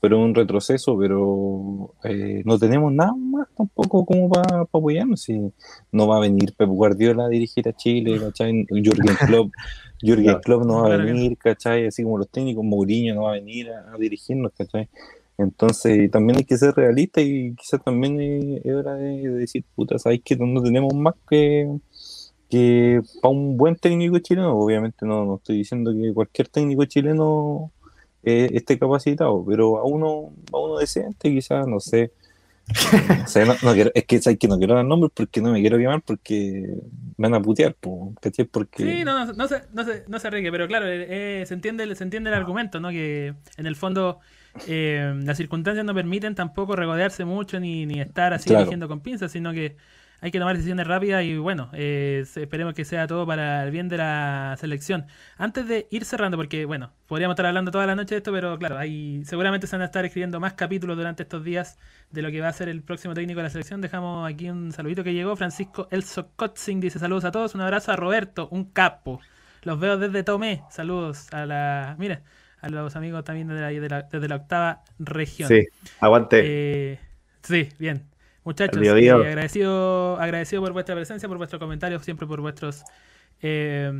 [0.00, 5.22] pero un retroceso, pero eh, no tenemos nada más tampoco como para apoyarnos.
[5.22, 5.52] Si
[5.92, 8.66] no va a venir Pep Guardiola a dirigir a Chile, ¿cachai?
[8.68, 9.52] Jürgen Klopp,
[10.00, 11.86] Jürgen Klopp no va a venir, ¿cachai?
[11.86, 14.88] Así como los técnicos, Mourinho no va a venir a, dirigirnos, ¿cachai?
[15.38, 20.20] Entonces también hay que ser realista y quizás también es, hora de, decir, puta, ¿sabes
[20.24, 21.68] que no tenemos más que,
[22.52, 24.54] que para un buen técnico chileno?
[24.58, 27.72] Obviamente no, no estoy diciendo que cualquier técnico chileno
[28.22, 32.12] eh, esté capacitado, pero a uno, a uno decente, quizás, no sé.
[33.62, 36.02] no, quiero, es que, ¿sabes que no quiero dar nombres porque no me quiero quemar
[36.02, 36.76] porque
[37.16, 37.74] me van a putear,
[38.20, 38.44] ¿cachai?
[38.44, 38.84] Porque...
[38.84, 41.06] Sí, no, no, no, se, no, se, no se pero claro, eh,
[41.40, 42.90] eh, se, entiende, se entiende el argumento, ¿no?
[42.90, 44.20] Que en el fondo
[44.68, 49.54] las circunstancias no permiten tampoco regodearse mucho ni, ni estar así eligiendo con pinzas, sino
[49.54, 49.76] que
[50.22, 53.88] hay que tomar decisiones rápidas y bueno, eh, esperemos que sea todo para el bien
[53.88, 55.06] de la selección.
[55.36, 58.56] Antes de ir cerrando, porque bueno, podríamos estar hablando toda la noche de esto, pero
[58.56, 61.76] claro, hay, seguramente se van a estar escribiendo más capítulos durante estos días
[62.12, 63.80] de lo que va a ser el próximo técnico de la selección.
[63.80, 65.34] Dejamos aquí un saludito que llegó.
[65.34, 69.20] Francisco Elso Kotzing dice saludos a todos, un abrazo a Roberto, un capo.
[69.62, 70.62] Los veo desde Tomé.
[70.70, 71.96] Saludos a la.
[71.98, 72.22] Mira,
[72.60, 75.48] a los amigos también de la, desde la octava región.
[75.48, 75.66] Sí,
[75.98, 76.42] aguante.
[76.44, 77.00] Eh,
[77.42, 78.11] sí, bien.
[78.44, 82.82] Muchachos, eh, agradecido, agradecido por vuestra presencia, por vuestros comentarios, siempre por vuestros
[83.40, 83.92] eh,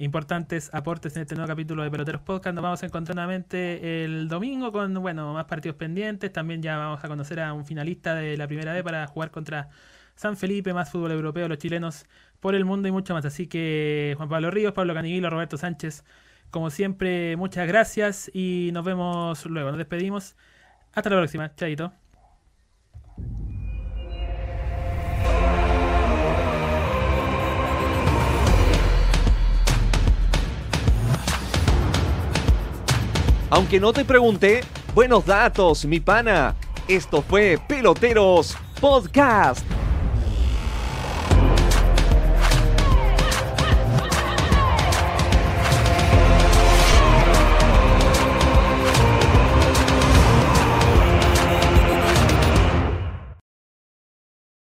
[0.00, 2.54] importantes aportes en este nuevo capítulo de Peloteros Podcast.
[2.54, 6.32] Nos vamos a encontrar nuevamente el domingo con bueno más partidos pendientes.
[6.32, 9.70] También ya vamos a conocer a un finalista de la primera vez para jugar contra
[10.14, 12.06] San Felipe, más fútbol europeo, los chilenos
[12.40, 13.24] por el mundo y mucho más.
[13.24, 16.04] Así que Juan Pablo Ríos, Pablo Caniguilo, Roberto Sánchez,
[16.50, 19.70] como siempre, muchas gracias y nos vemos luego.
[19.70, 20.36] Nos despedimos.
[20.94, 21.54] Hasta la próxima.
[21.54, 22.05] Chaito.
[33.48, 34.62] Aunque no te pregunté,
[34.94, 36.56] buenos datos, mi pana.
[36.88, 39.64] Esto fue Peloteros Podcast.